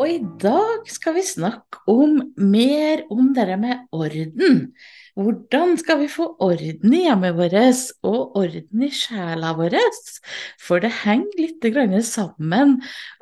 og 0.00 0.08
i 0.08 0.20
dag 0.40 0.86
skal 0.88 1.12
vi 1.18 1.22
snakke 1.26 1.82
om 1.90 2.16
mer 2.40 3.04
om 3.12 3.34
det 3.36 3.58
med 3.60 3.82
orden. 3.92 4.70
Hvordan 5.18 5.74
skal 5.80 5.98
vi 6.02 6.08
få 6.10 6.28
orden 6.42 6.94
i 6.94 7.02
hjemmet 7.06 7.34
vårt 7.38 7.56
og 8.06 8.36
orden 8.38 8.84
i 8.86 8.90
sjela 8.94 9.52
vår? 9.58 9.74
For 10.60 10.82
det 10.82 10.92
henger 11.02 11.40
litt 11.40 11.66
sammen 12.06 12.76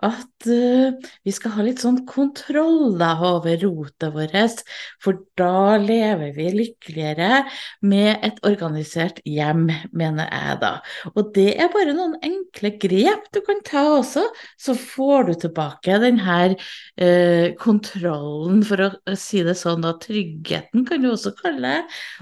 at 0.05 0.49
uh, 0.49 0.93
vi 1.25 1.33
skal 1.35 1.55
ha 1.57 1.65
litt 1.65 1.81
sånn 1.83 2.03
kontroll 2.09 3.01
over 3.01 3.57
rotet 3.63 4.13
vårt, 4.15 4.63
for 5.03 5.23
da 5.39 5.79
lever 5.81 6.33
vi 6.37 6.51
lykkeligere 6.55 7.45
med 7.81 8.19
et 8.27 8.39
organisert 8.47 9.21
hjem, 9.25 9.69
mener 9.93 10.29
jeg 10.29 10.61
da. 10.63 10.73
Og 11.15 11.33
det 11.37 11.51
er 11.57 11.73
bare 11.73 11.97
noen 11.97 12.19
enkle 12.25 12.75
grep 12.81 13.29
du 13.35 13.41
kan 13.47 13.63
ta 13.67 13.85
også, 13.99 14.27
så 14.61 14.77
får 14.79 15.31
du 15.31 15.35
tilbake 15.47 15.99
den 16.05 16.21
her 16.23 16.55
uh, 16.55 17.49
kontrollen, 17.61 18.63
for 18.67 18.89
å 18.89 19.19
si 19.19 19.43
det 19.47 19.57
sånn, 19.59 19.85
da, 19.87 19.97
tryggheten 20.03 20.87
kan 20.89 21.03
du 21.03 21.13
også 21.13 21.35
kalle 21.39 21.59
det 21.69 21.78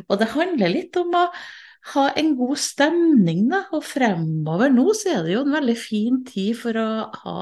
og 0.06 0.18
det 0.20 0.32
handler 0.34 0.72
litt 0.72 0.98
om 1.00 1.14
å 1.16 1.26
ha 1.92 2.08
en 2.18 2.32
god 2.38 2.58
stemning, 2.58 3.46
da. 3.52 3.62
Og 3.76 3.84
fremover 3.86 4.72
nå 4.74 4.90
så 4.98 5.16
er 5.16 5.26
det 5.26 5.36
jo 5.36 5.44
en 5.46 5.56
veldig 5.56 5.76
fin 5.78 6.20
tid 6.26 6.56
for 6.58 6.78
å 6.80 6.88
ha 7.22 7.40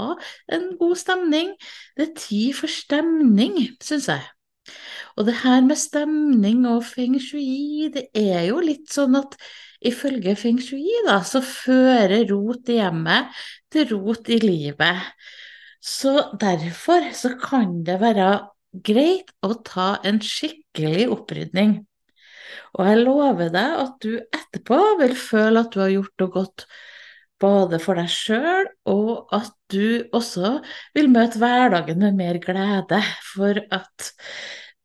en 0.53 0.71
god 0.81 1.01
stemning. 1.01 1.55
Det 1.97 2.09
er 2.11 2.17
tid 2.19 2.57
for 2.59 2.73
stemning, 2.73 3.57
syns 3.85 4.11
jeg. 4.13 4.25
Og 5.15 5.29
det 5.29 5.37
her 5.45 5.61
med 5.65 5.79
stemning 5.79 6.65
og 6.69 6.83
feng 6.89 7.17
shui, 7.23 7.91
det 7.95 8.09
er 8.19 8.49
jo 8.49 8.59
litt 8.65 8.91
sånn 8.93 9.17
at 9.21 9.37
ifølge 9.85 10.35
feng 10.41 10.59
shui, 10.63 10.89
da, 11.07 11.21
så 11.27 11.43
fører 11.45 12.25
rot 12.31 12.73
i 12.73 12.81
hjemmet 12.81 13.45
til 13.73 13.89
rot 13.93 14.31
i 14.33 14.41
livet. 14.43 15.13
Så 15.85 16.17
derfor 16.41 17.11
så 17.15 17.35
kan 17.41 17.83
det 17.87 17.99
være 18.01 18.29
greit 18.85 19.31
å 19.45 19.53
ta 19.67 19.95
en 20.09 20.19
skikkelig 20.25 21.11
opprydning. 21.15 21.83
Og 22.79 22.89
jeg 22.89 23.03
lover 23.03 23.53
deg 23.55 23.79
at 23.85 23.95
du 24.05 24.19
etterpå 24.19 24.81
vil 25.03 25.15
føle 25.19 25.65
at 25.65 25.73
du 25.75 25.81
har 25.83 25.95
gjort 25.95 26.25
noe 26.25 26.35
godt 26.39 26.67
både 27.43 27.81
for 27.83 27.99
deg 27.99 28.11
sjøl, 28.13 28.69
og 28.89 29.33
at 29.35 29.53
du 29.73 30.05
også 30.15 30.59
vil 30.97 31.11
møte 31.13 31.41
hverdagen 31.43 32.01
med 32.01 32.19
mer 32.21 32.41
glede. 32.43 33.01
For 33.35 33.59
at 33.75 34.13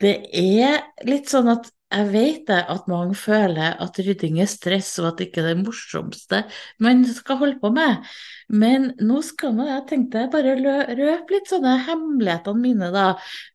det 0.01 0.15
er 0.39 0.81
litt 1.07 1.29
sånn 1.31 1.51
at 1.51 1.69
jeg 1.89 2.05
vet 2.11 2.49
at 2.53 2.89
mange 2.89 3.15
føler 3.17 3.79
at 3.81 3.97
rydding 4.05 4.37
er 4.43 4.49
stress, 4.49 4.91
og 5.01 5.07
at 5.09 5.17
det 5.17 5.29
ikke 5.29 5.41
er 5.41 5.47
det 5.49 5.63
morsomste 5.63 6.43
man 6.85 7.01
skal 7.09 7.39
holde 7.39 7.57
på 7.63 7.71
med. 7.73 8.05
Men 8.53 8.91
nå 9.01 9.23
skal 9.25 9.55
nå 9.57 9.65
jeg 9.65 9.87
tenkte 9.89 10.21
jeg 10.21 10.31
bare 10.35 10.53
røpe 10.59 11.33
litt 11.33 11.49
sånne 11.49 11.79
hemmelighetene 11.87 12.61
mine 12.61 12.91
da, 12.93 13.07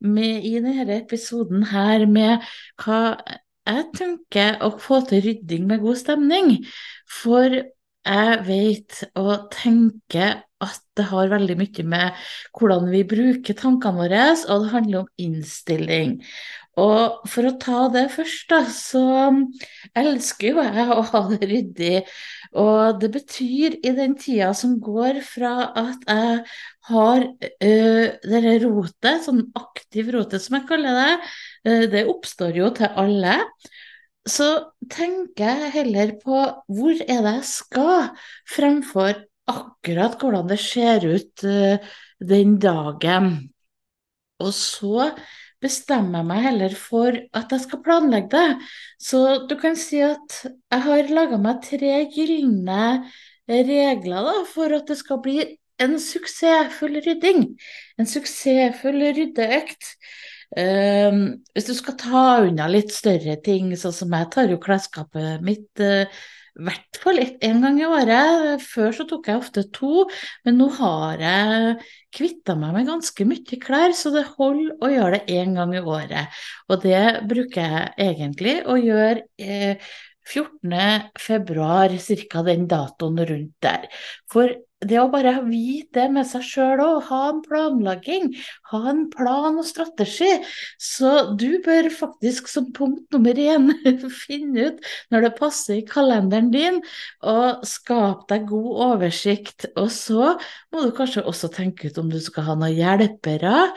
med, 0.02 0.42
i 0.42 0.56
denne 0.58 0.98
episoden 0.98 1.68
her 1.70 2.08
med 2.10 2.42
hva 2.82 3.00
jeg 3.64 3.86
tenker 3.96 4.58
å 4.64 4.74
få 4.80 5.00
til 5.08 5.24
rydding 5.24 5.68
med 5.70 5.84
god 5.84 6.00
stemning. 6.00 6.58
For 7.22 7.54
jeg 8.04 8.40
vet 8.44 8.98
og 9.16 9.48
tenker 9.54 10.42
at 10.64 10.82
det 10.96 11.06
har 11.10 11.32
veldig 11.32 11.56
mye 11.60 11.84
med 11.88 12.26
hvordan 12.56 12.90
vi 12.92 13.00
bruker 13.08 13.56
tankene 13.58 14.04
våre, 14.04 14.26
og 14.48 14.64
det 14.66 14.74
handler 14.74 15.00
om 15.02 15.08
innstilling. 15.20 16.18
Og 16.80 17.28
for 17.30 17.46
å 17.46 17.56
ta 17.62 17.84
det 17.94 18.08
først, 18.14 18.48
da, 18.50 18.60
så 18.66 19.04
elsker 19.94 20.48
jo 20.50 20.64
jeg 20.64 20.86
å 20.90 21.04
ha 21.12 21.20
det 21.30 21.48
ryddig. 21.50 22.00
Og 22.58 23.00
det 23.02 23.10
betyr 23.14 23.78
i 23.82 23.92
den 23.94 24.16
tida 24.18 24.50
som 24.58 24.76
går 24.82 25.20
fra 25.26 25.54
at 25.78 26.02
jeg 26.10 26.40
har 26.90 27.24
øh, 27.24 28.08
dette 28.26 28.54
rotet, 28.66 29.22
sånn 29.24 29.46
aktiv 29.58 30.10
rotet 30.14 30.42
som 30.42 30.58
jeg 30.58 30.68
kaller 30.68 30.98
det, 30.98 31.14
det 31.64 32.04
oppstår 32.10 32.58
jo 32.60 32.70
til 32.76 32.90
alle. 33.00 33.38
Så 34.24 34.48
tenker 34.92 35.50
jeg 35.50 35.72
heller 35.74 36.14
på 36.22 36.40
hvor 36.72 37.00
er 37.04 37.24
det 37.24 37.34
jeg 37.38 37.48
skal, 37.48 38.10
fremfor 38.48 39.24
akkurat 39.50 40.16
hvordan 40.20 40.48
det 40.48 40.60
ser 40.62 41.04
ut 41.04 41.44
uh, 41.44 41.96
den 42.24 42.56
dagen. 42.60 43.32
Og 44.40 44.52
så 44.56 45.10
bestemmer 45.64 46.20
jeg 46.20 46.28
meg 46.28 46.44
heller 46.44 46.76
for 46.76 47.18
at 47.36 47.52
jeg 47.52 47.64
skal 47.64 47.82
planlegge 47.84 48.32
det. 48.32 48.70
Så 49.00 49.20
du 49.48 49.56
kan 49.60 49.76
si 49.78 50.00
at 50.04 50.40
jeg 50.44 50.84
har 50.88 51.12
laga 51.12 51.40
meg 51.40 51.62
tre 51.64 52.04
gylne 52.12 53.04
regler 53.48 54.28
da, 54.28 54.34
for 54.48 54.72
at 54.76 54.88
det 54.88 54.98
skal 55.00 55.20
bli 55.24 55.38
en 55.82 55.96
suksessfull 56.00 57.00
rydding. 57.04 57.46
En 57.98 58.08
suksessfull 58.08 59.00
ryddeøkt. 59.16 59.94
Um, 60.54 61.20
hvis 61.54 61.66
du 61.66 61.74
skal 61.74 61.98
ta 61.98 62.22
unna 62.46 62.68
litt 62.70 62.94
større 62.94 63.36
ting, 63.42 63.72
sånn 63.78 63.94
som 63.96 64.14
jeg 64.14 64.30
tar 64.34 64.50
jo 64.52 64.60
klesskapet 64.62 65.42
mitt 65.42 65.82
uh, 65.82 66.06
i 66.54 66.62
hvert 66.68 66.98
fall 67.02 67.18
én 67.18 67.58
gang 67.64 67.80
i 67.80 67.86
året. 67.88 68.62
Før 68.62 68.94
så 68.94 69.06
tok 69.10 69.26
jeg 69.26 69.40
ofte 69.40 69.64
to, 69.74 70.04
men 70.46 70.60
nå 70.60 70.68
har 70.76 71.18
jeg 71.24 71.74
kvitta 72.14 72.54
meg 72.60 72.76
med 72.76 72.90
ganske 72.92 73.26
mye 73.26 73.58
klær, 73.62 73.96
så 73.98 74.14
det 74.14 74.28
holder 74.36 74.76
å 74.78 74.92
gjøre 74.92 75.18
det 75.18 75.38
én 75.40 75.58
gang 75.58 75.74
i 75.74 75.82
året. 75.82 76.42
Og 76.70 76.82
det 76.86 77.04
bruker 77.26 77.62
jeg 77.64 78.10
egentlig 78.10 78.58
å 78.66 78.78
gjøre 78.80 79.24
Uh, 79.34 79.94
14. 80.24 81.10
februar, 81.20 81.92
ca. 82.30 82.42
den 82.42 82.66
datoen 82.68 83.18
rundt 83.28 83.56
der. 83.62 83.88
For 84.32 84.54
det 84.88 84.98
å 85.00 85.08
bare 85.12 85.34
vite 85.46 85.94
det 85.94 86.06
med 86.14 86.26
seg 86.28 86.44
sjøl 86.46 86.82
òg, 86.84 87.02
ha 87.08 87.20
en 87.30 87.40
planlegging, 87.44 88.30
ha 88.72 88.80
en 88.90 89.04
plan 89.12 89.58
og 89.60 89.66
strategi. 89.68 90.30
Så 90.80 91.34
du 91.40 91.60
bør 91.64 91.90
faktisk 91.94 92.48
som 92.50 92.70
punkt 92.76 93.06
nummer 93.14 93.38
én 93.38 93.70
finne 94.24 94.70
ut 94.70 94.88
når 95.14 95.28
det 95.28 95.34
passer 95.38 95.80
i 95.80 95.86
kalenderen 95.88 96.50
din, 96.54 96.80
og 97.24 97.64
skape 97.68 98.28
deg 98.32 98.48
god 98.50 98.82
oversikt. 98.88 99.68
Og 99.80 99.92
så 99.94 100.34
må 100.74 100.86
du 100.86 100.94
kanskje 100.96 101.26
også 101.26 101.52
tenke 101.54 101.90
ut 101.90 102.02
om 102.02 102.10
du 102.12 102.20
skal 102.22 102.50
ha 102.50 102.58
noen 102.58 102.76
hjelpere. 102.76 103.68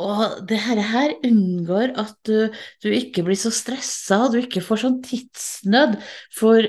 Og 0.00 0.42
det 0.48 0.60
her 0.62 1.14
unngår 1.26 1.96
at 1.98 2.14
du, 2.26 2.50
du 2.82 2.90
ikke 2.94 3.24
blir 3.26 3.38
så 3.38 3.50
stressa, 3.52 4.28
du 4.30 4.38
ikke 4.40 4.62
får 4.64 4.84
sånn 4.84 5.00
tidsnød. 5.04 5.98
For 6.36 6.68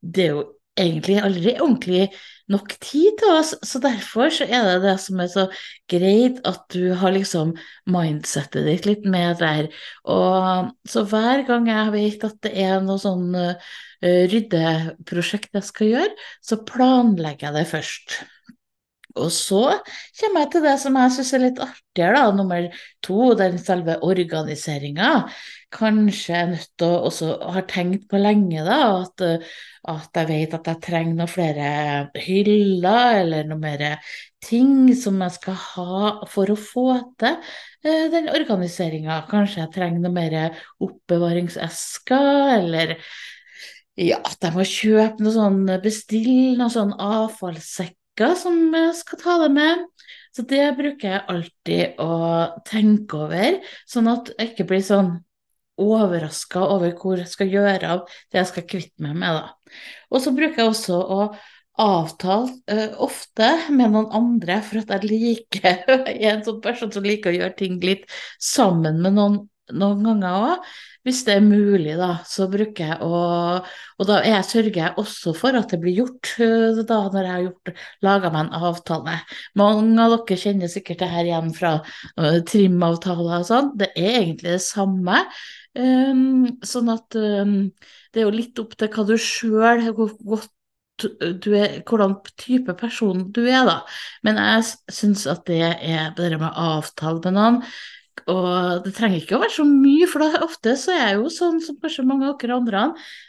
det 0.00 0.24
er 0.24 0.32
jo 0.36 0.46
egentlig 0.78 1.18
aldri 1.22 1.54
ordentlig 1.58 2.08
nok 2.52 2.72
tid 2.80 3.18
til 3.20 3.34
oss. 3.36 3.52
Så 3.66 3.80
derfor 3.82 4.32
så 4.32 4.46
er 4.48 4.64
det 4.70 4.78
det 4.86 4.94
som 5.02 5.20
er 5.20 5.30
så 5.32 5.44
greit 5.90 6.40
at 6.48 6.64
du 6.72 6.94
har 7.00 7.14
liksom 7.14 7.52
mindsettet 7.90 8.68
ditt 8.68 8.88
litt 8.88 9.04
med 9.08 9.42
der. 9.42 9.68
Og 10.08 10.72
så 10.88 11.04
hver 11.08 11.44
gang 11.48 11.68
jeg 11.70 11.94
vet 11.96 12.26
at 12.30 12.40
det 12.46 12.54
er 12.64 12.80
noe 12.84 13.00
sånn 13.02 13.28
uh, 13.36 13.76
ryddeprosjekt 14.02 15.54
jeg 15.58 15.68
skal 15.68 15.94
gjøre, 15.94 16.26
så 16.44 16.60
planlegger 16.68 17.48
jeg 17.48 17.58
det 17.58 17.70
først. 17.74 18.18
Og 19.18 19.32
så 19.34 19.62
kommer 20.20 20.44
jeg 20.44 20.50
til 20.52 20.64
det 20.68 20.74
som 20.78 20.98
jeg 20.98 21.14
syns 21.16 21.32
er 21.34 21.42
litt 21.42 21.62
artigere, 21.62 22.20
da, 22.20 22.34
nummer 22.36 22.68
to, 23.04 23.32
den 23.38 23.58
selve 23.60 23.98
organiseringa. 24.06 25.24
Kanskje 25.68 26.32
er 26.32 26.46
nødt 26.48 26.70
til 26.80 26.88
å 26.88 27.00
også 27.10 27.26
har 27.52 27.64
tenkt 27.68 28.06
på 28.08 28.16
lenge 28.20 28.62
da, 28.64 28.78
at, 29.02 29.20
at 29.92 30.16
jeg 30.16 30.28
vet 30.30 30.54
at 30.56 30.70
jeg 30.70 30.80
trenger 30.86 31.18
noen 31.18 31.28
flere 31.28 31.66
hyller 32.24 33.18
eller 33.18 33.50
noe 33.50 33.60
mer 33.60 33.84
ting 34.44 34.94
som 34.96 35.20
jeg 35.20 35.36
skal 35.36 35.58
ha 35.66 35.98
for 36.32 36.54
å 36.54 36.56
få 36.56 36.86
til 37.20 37.36
eh, 37.84 38.08
den 38.14 38.30
organiseringa. 38.32 39.20
Kanskje 39.28 39.60
jeg 39.66 39.74
trenger 39.76 40.06
noe 40.06 40.14
mer 40.16 40.38
oppbevaringsesker, 40.88 42.32
eller 42.56 42.96
ja, 43.98 44.22
at 44.22 44.40
jeg 44.40 44.56
må 44.56 44.64
kjøpe 44.64 45.24
noe 45.24 45.36
sånn, 45.36 45.62
bestille 45.84 46.56
noen 46.56 46.72
sånn 46.72 46.96
avfallssekker 46.96 48.36
som 48.40 48.60
jeg 48.72 48.96
skal 49.02 49.20
ta 49.20 49.38
det 49.44 49.52
med. 49.60 49.86
Så 50.32 50.44
det 50.48 50.64
bruker 50.78 51.12
jeg 51.12 51.24
alltid 51.32 52.00
å 52.00 52.12
tenke 52.68 53.24
over, 53.26 53.64
sånn 53.90 54.08
at 54.12 54.30
jeg 54.38 54.52
ikke 54.54 54.70
blir 54.72 54.84
sånn 54.86 55.16
overraska 55.82 56.64
over 56.76 56.94
hvor 56.98 57.20
jeg 57.20 57.30
skal 57.30 57.52
gjøre 57.52 57.92
av 57.94 58.02
det 58.08 58.42
jeg 58.42 58.50
skal 58.52 58.66
kvitte 58.70 59.04
meg 59.04 59.18
med. 59.22 59.38
da. 59.38 59.78
Og 60.12 60.24
så 60.24 60.34
bruker 60.36 60.62
jeg 60.62 60.72
også 60.72 60.98
å 60.98 61.20
avtale 61.78 62.50
uh, 62.72 62.96
ofte 63.06 63.52
med 63.70 63.94
noen 63.94 64.08
andre, 64.18 64.58
for 64.66 64.82
at 64.82 64.90
jeg 64.96 65.10
liker 65.12 65.84
jeg 66.10 66.18
er 66.18 66.32
en 66.32 66.42
sånn 66.46 66.62
person 66.64 66.90
som 66.94 67.06
liker 67.06 67.30
å 67.30 67.38
gjøre 67.38 67.58
ting 67.60 67.78
litt 67.84 68.08
sammen 68.42 68.98
med 69.04 69.14
noen 69.18 69.44
noen 69.76 70.04
ganger 70.06 70.36
òg. 70.36 70.68
Hvis 71.06 71.22
det 71.24 71.34
er 71.38 71.44
mulig, 71.44 71.94
da, 71.96 72.08
så 72.28 72.48
bruker 72.50 72.90
jeg 72.90 72.96
å 73.04 73.18
Og 73.98 74.06
da 74.08 74.18
jeg 74.26 74.44
sørger 74.46 74.76
jeg 74.76 74.96
også 75.00 75.32
for 75.36 75.56
at 75.58 75.72
det 75.72 75.80
blir 75.82 75.96
gjort, 76.02 76.32
eh, 76.44 76.80
da 76.86 76.98
når 77.10 77.24
jeg 77.24 77.32
har 77.32 77.44
gjort, 77.46 77.72
laga 78.04 78.30
meg 78.34 78.46
en 78.46 78.66
avtale. 78.68 79.16
Mange 79.58 80.04
av 80.04 80.14
dere 80.14 80.38
kjenner 80.38 80.70
sikkert 80.70 81.02
det 81.02 81.10
her 81.10 81.26
igjen 81.26 81.50
fra 81.56 81.72
uh, 81.82 82.38
trimavtaler 82.46 83.40
og 83.40 83.48
sånn. 83.48 83.72
Det 83.80 83.90
er 83.96 84.20
egentlig 84.20 84.54
det 84.54 84.62
samme. 84.62 85.24
Um, 85.78 86.58
sånn 86.66 86.88
at 86.90 87.14
um, 87.18 87.58
det 88.10 88.22
er 88.22 88.26
jo 88.26 88.34
litt 88.34 88.58
opp 88.58 88.72
til 88.78 88.90
hva 88.94 89.04
du 89.06 89.14
sjøl, 89.22 89.84
hvor 89.94 90.14
godt 90.26 90.54
du 90.98 91.52
er, 91.54 91.76
hvordan 91.86 92.16
type 92.40 92.74
person 92.80 93.28
du 93.30 93.44
er, 93.46 93.62
da. 93.68 93.76
Men 94.26 94.40
jeg 94.42 94.64
syns 94.90 95.26
at 95.30 95.44
det 95.46 95.62
er 95.62 96.10
det 96.18 96.32
med 96.40 96.50
avtale 96.50 97.22
med 97.22 97.36
noen 97.38 97.60
og 98.26 98.84
det 98.84 98.92
trenger 98.96 99.20
ikke 99.20 99.36
å 99.36 99.40
være 99.42 99.54
så 99.54 99.64
mye, 99.68 100.08
for 100.10 100.24
da, 100.24 100.42
ofte 100.44 100.74
så 100.80 100.92
er 100.94 101.02
jeg 101.02 101.16
jo 101.18 101.32
sånn 101.32 101.60
som 101.64 101.78
kanskje 101.82 102.04
mange 102.08 102.26
av 102.28 102.36
dere 102.40 102.56
andre. 102.56 102.84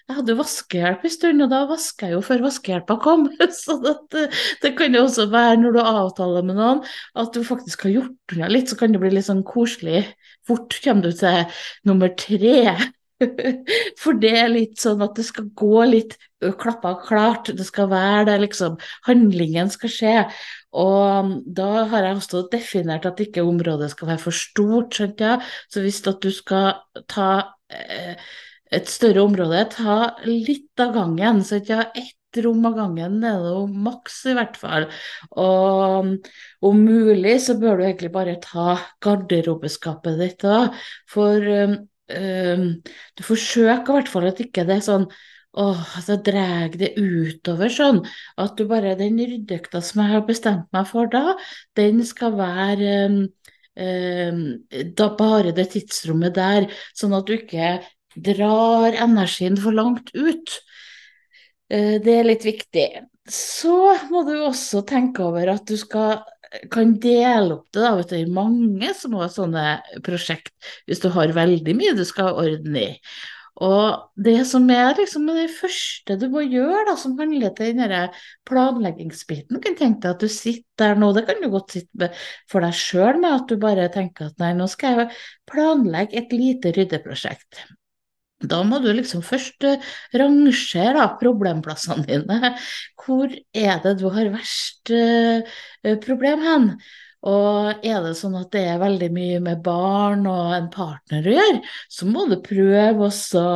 Jeg 0.09 0.18
hadde 0.18 0.33
jo 0.33 0.39
vaskehjelp 0.39 1.06
en 1.06 1.13
stund, 1.13 1.45
og 1.45 1.51
da 1.53 1.62
vasker 1.69 2.09
jeg 2.09 2.15
jo 2.18 2.21
før 2.25 2.45
vaskehjelpa 2.47 3.00
kom. 3.03 3.27
Så 3.62 3.77
det, 3.83 4.25
det, 4.63 4.74
kan 4.80 4.95
jo 4.95 5.06
også 5.06 5.30
være 5.31 5.59
når 5.62 5.75
du 5.77 5.81
avtaler 5.83 6.47
med 6.47 6.59
noen, 6.59 6.83
at 7.19 7.33
du 7.36 7.44
faktisk 7.47 7.86
har 7.88 7.95
gjort 7.97 8.36
unna 8.36 8.50
litt, 8.51 8.71
så 8.71 8.80
kan 8.80 8.95
det 8.95 9.01
bli 9.03 9.13
litt 9.13 9.30
sånn 9.30 9.45
koselig. 9.47 10.06
Fort 10.50 10.80
kommer 10.83 11.09
du 11.09 11.19
til 11.19 11.59
nummer 11.88 12.15
tre. 12.18 12.63
For 14.01 14.18
det 14.19 14.33
er 14.39 14.51
litt 14.51 14.80
sånn 14.81 15.01
at 15.04 15.18
det 15.19 15.25
skal 15.27 15.50
gå 15.57 15.86
litt 15.89 16.16
klappa 16.60 16.94
klart. 17.04 17.51
Det 17.56 17.66
skal 17.68 17.89
være 17.92 18.25
det, 18.31 18.38
liksom. 18.45 18.77
Handlingen 19.07 19.71
skal 19.74 19.94
skje. 19.94 20.18
Og 20.80 21.33
da 21.45 21.69
har 21.92 22.07
jeg 22.07 22.19
også 22.19 22.45
definert 22.51 23.07
at 23.10 23.19
ikke 23.24 23.45
området 23.45 23.92
skal 23.94 24.13
være 24.13 24.24
for 24.27 24.36
stort. 24.36 24.94
skjønte 24.95 25.33
jeg. 25.33 25.50
Så 25.71 25.83
hvis 25.83 26.04
at 26.07 26.21
du 26.24 26.31
skal 26.33 27.04
ta 27.12 27.31
eh, 27.74 28.16
et 28.71 28.89
større 28.89 29.25
område, 29.25 29.66
ta 29.74 30.16
litt 30.27 30.80
av 30.80 30.95
gangen. 30.95 31.44
Så 31.44 31.60
ikke 31.60 31.83
ha 31.83 31.92
Ett 31.98 32.44
rom 32.45 32.62
av 32.69 32.75
gangen 32.77 33.24
er 33.25 33.39
jo 33.42 33.63
maks, 33.66 34.19
i 34.30 34.36
hvert 34.38 34.57
fall. 34.62 34.83
Og 35.42 36.12
om 36.69 36.81
mulig 36.86 37.39
så 37.42 37.56
bør 37.57 37.80
du 37.80 37.86
egentlig 37.88 38.12
bare 38.13 38.36
ta 38.44 38.75
garderobeskapet 39.01 40.19
ditt 40.21 40.45
da. 40.45 40.68
For 41.10 41.42
um, 41.42 41.80
du 42.09 43.21
forsøker 43.21 43.91
i 43.91 43.97
hvert 44.00 44.09
fall 44.09 44.29
at 44.31 44.39
ikke 44.41 44.65
det 44.65 44.79
er 44.79 44.85
sånn 44.85 45.06
Åh, 45.57 45.85
så 46.06 46.15
drar 46.21 46.69
det 46.77 46.91
utover 47.01 47.71
sånn 47.73 48.03
at 48.38 48.53
du 48.57 48.67
bare 48.69 48.94
Den 49.00 49.17
ryddeøkta 49.17 49.81
som 49.81 50.03
jeg 50.03 50.13
har 50.13 50.25
bestemt 50.27 50.67
meg 50.75 50.85
for 50.89 51.09
da, 51.09 51.33
den 51.77 52.03
skal 52.06 52.35
være 52.38 52.91
um, 53.09 53.15
um, 53.73 54.44
da 54.94 55.07
bare 55.17 55.53
det 55.57 55.71
tidsrommet 55.73 56.38
der, 56.38 56.69
sånn 56.94 57.17
at 57.17 57.25
du 57.25 57.33
ikke 57.39 57.79
drar 58.29 58.94
energien 58.94 59.57
for 59.57 59.73
langt 59.73 60.13
ut. 60.13 60.53
Uh, 61.73 61.97
det 61.97 62.13
er 62.19 62.29
litt 62.29 62.45
viktig. 62.45 62.88
Så 63.29 63.73
må 64.13 64.21
du 64.29 64.35
også 64.38 64.83
tenke 64.85 65.25
over 65.25 65.56
at 65.56 65.65
du 65.69 65.75
skal 65.81 66.21
kan 66.74 66.96
dele 67.01 67.60
opp 67.60 67.68
det 67.74 67.84
da, 67.84 67.96
vet 67.98 68.13
du, 68.13 68.19
i 68.19 68.30
mange 68.30 68.94
små 68.98 69.28
sånne 69.31 69.66
prosjekt, 70.06 70.54
hvis 70.90 71.04
du 71.04 71.10
har 71.13 71.36
veldig 71.36 71.75
mye 71.78 71.98
du 71.98 72.06
skal 72.07 72.34
ordne 72.42 72.86
i. 72.86 72.94
Og 73.60 74.12
det 74.16 74.38
som 74.48 74.69
er 74.72 74.94
liksom 74.96 75.25
det 75.36 75.50
første 75.51 76.16
du 76.22 76.30
må 76.31 76.46
gjøre, 76.46 76.86
da, 76.88 76.94
som 77.00 77.18
handler 77.19 77.51
til 77.57 77.74
den 77.75 78.13
planleggingsbiten 78.48 79.57
Du 79.57 79.60
kan 79.63 79.75
tenke 79.75 80.06
deg 80.06 80.13
at 80.16 80.24
du 80.24 80.31
sitter 80.31 80.94
der 80.94 81.01
nå, 81.01 81.12
det 81.18 81.25
kan 81.28 81.42
du 81.44 81.50
godt 81.51 81.75
sitte 81.75 82.12
for 82.52 82.63
deg 82.63 82.78
sjøl 82.80 83.19
med, 83.19 83.34
at 83.36 83.52
du 83.52 83.60
bare 83.60 83.90
tenker 83.92 84.30
at 84.30 84.40
nei, 84.40 84.54
nå 84.56 84.69
skal 84.72 85.04
jeg 85.04 85.19
planlegge 85.52 86.22
et 86.22 86.31
lite 86.31 86.72
ryddeprosjekt. 86.78 87.66
Da 88.39 88.62
må 88.63 88.80
du 88.83 88.89
liksom 88.94 89.24
først 89.25 89.65
rangere 90.15 90.95
da, 90.95 91.09
problemplassene 91.19 92.07
dine. 92.07 92.53
Hvor 93.00 93.33
er 93.36 93.83
det 93.83 93.97
du 94.00 94.07
har 94.13 94.31
verst 94.31 94.94
uh, 94.95 95.59
problem 96.06 96.45
hen? 96.45 96.74
Og 97.27 97.83
er 97.83 98.00
det 98.06 98.13
sånn 98.15 98.38
at 98.39 98.47
det 98.53 98.62
er 98.63 98.77
veldig 98.80 99.09
mye 99.12 99.39
med 99.44 99.63
barn 99.63 100.24
og 100.30 100.53
en 100.56 100.69
partner 100.71 101.25
å 101.27 101.33
gjøre, 101.33 101.57
så 101.91 102.07
må 102.07 102.24
du 102.30 102.38
prøve 102.44 103.09
å 103.09 103.50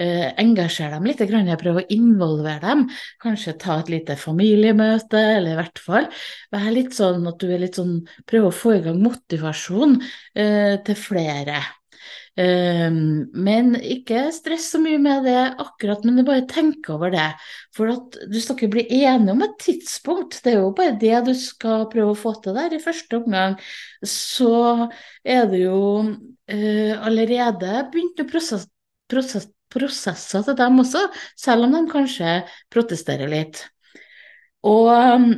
eh, 0.00 0.30
engasjere 0.40 0.96
dem 0.96 1.10
litt, 1.10 1.20
prøve 1.60 1.82
å 1.82 1.92
involvere 1.92 2.62
dem. 2.64 2.86
Kanskje 3.20 3.58
ta 3.60 3.76
et 3.82 3.92
lite 3.92 4.16
familiemøte, 4.16 5.20
eller 5.20 5.52
i 5.52 5.60
hvert 5.60 5.84
fall 5.84 6.08
være 6.54 6.74
litt 6.78 6.96
sånn 6.96 7.28
at 7.28 7.40
du 7.42 7.50
er 7.52 7.66
litt 7.66 7.76
sånn 7.76 7.98
Prøve 8.24 8.48
å 8.48 8.56
få 8.56 8.72
i 8.78 8.82
gang 8.84 8.96
motivasjon 9.04 9.98
eh, 10.00 10.80
til 10.86 10.96
flere. 10.96 11.60
Um, 12.34 13.28
men 13.30 13.76
ikke 13.78 14.24
stress 14.34 14.72
så 14.72 14.80
mye 14.82 14.98
med 14.98 15.22
det 15.28 15.38
akkurat, 15.62 16.02
men 16.02 16.24
bare 16.26 16.42
tenk 16.50 16.88
over 16.90 17.12
det. 17.14 17.28
For 17.76 17.92
at 17.92 18.16
du 18.26 18.38
skal 18.42 18.56
ikke 18.58 18.72
bli 18.72 18.82
enige 19.04 19.36
om 19.36 19.42
et 19.46 19.54
tidspunkt, 19.62 20.40
det 20.42 20.56
er 20.56 20.64
jo 20.64 20.72
bare 20.74 20.96
det 20.98 21.20
du 21.28 21.34
skal 21.38 21.86
prøve 21.92 22.10
å 22.10 22.18
få 22.18 22.32
til 22.42 22.56
der. 22.58 22.74
I 22.74 22.82
første 22.82 23.20
omgang 23.20 23.54
så 24.02 24.88
er 25.22 25.46
det 25.52 25.62
jo 25.62 25.82
uh, 26.02 26.94
allerede 27.06 27.84
begynt 27.92 28.24
å 28.24 28.26
prosess, 28.32 28.66
prosess, 29.10 29.46
prosesser 29.70 30.42
til 30.48 30.58
dem 30.58 30.82
også, 30.82 31.04
selv 31.38 31.68
om 31.68 31.76
de 31.76 31.84
kanskje 31.92 32.40
protesterer 32.74 33.30
litt. 33.30 33.62
Og 34.66 34.90
um, 34.90 35.28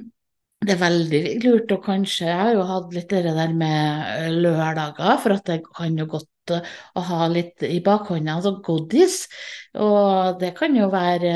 det 0.64 0.72
er 0.72 0.80
veldig 0.80 1.20
lurt 1.44 1.72
å 1.74 1.78
kanskje 1.84 2.24
Jeg 2.30 2.38
har 2.40 2.54
jo 2.56 2.64
hatt 2.64 2.94
litt 2.96 3.12
det 3.12 3.34
der 3.36 3.52
med 3.52 4.32
lørdager, 4.40 5.20
for 5.20 5.36
at 5.36 5.44
det 5.52 5.60
kan 5.68 6.00
jo 6.00 6.08
godt 6.16 6.30
å 6.54 7.06
ha 7.10 7.28
litt 7.32 7.64
i 7.66 7.80
bakhånda, 7.84 8.38
altså 8.38 8.56
godis. 8.64 9.24
Og 9.76 10.40
det 10.40 10.52
kan 10.56 10.76
jo 10.76 10.88
være 10.92 11.32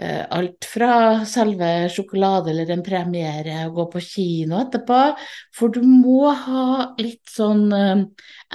eh, 0.00 0.22
alt 0.30 0.66
fra 0.68 0.92
selve 1.28 1.88
sjokolade 1.92 2.52
eller 2.52 2.72
en 2.74 2.84
premiere 2.86 3.64
å 3.66 3.74
gå 3.76 3.86
på 3.94 4.02
kino 4.04 4.60
etterpå. 4.62 5.00
For 5.56 5.72
du 5.74 5.82
må 5.86 6.30
ha 6.30 6.90
litt 7.00 7.32
sånn 7.32 7.66
eh, 7.74 8.04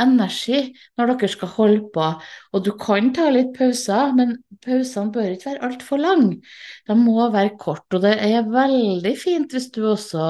energi 0.01 0.61
når 0.97 1.13
dere 1.13 1.31
skal 1.31 1.53
holde 1.55 1.89
på. 1.95 2.09
Og 2.55 2.65
du 2.65 2.71
kan 2.79 3.11
ta 3.15 3.29
litt 3.33 3.53
pauser, 3.57 4.13
men 4.17 4.37
pausene 4.65 5.13
bør 5.15 5.33
ikke 5.33 5.51
være 5.53 5.65
altfor 5.69 6.01
lange. 6.01 6.39
De 6.87 6.97
må 6.99 7.29
være 7.33 7.55
kort, 7.61 7.87
og 7.93 8.03
det 8.05 8.15
er 8.23 8.47
veldig 8.49 9.15
fint 9.19 9.55
hvis 9.55 9.69
du 9.75 9.83
også 9.91 10.25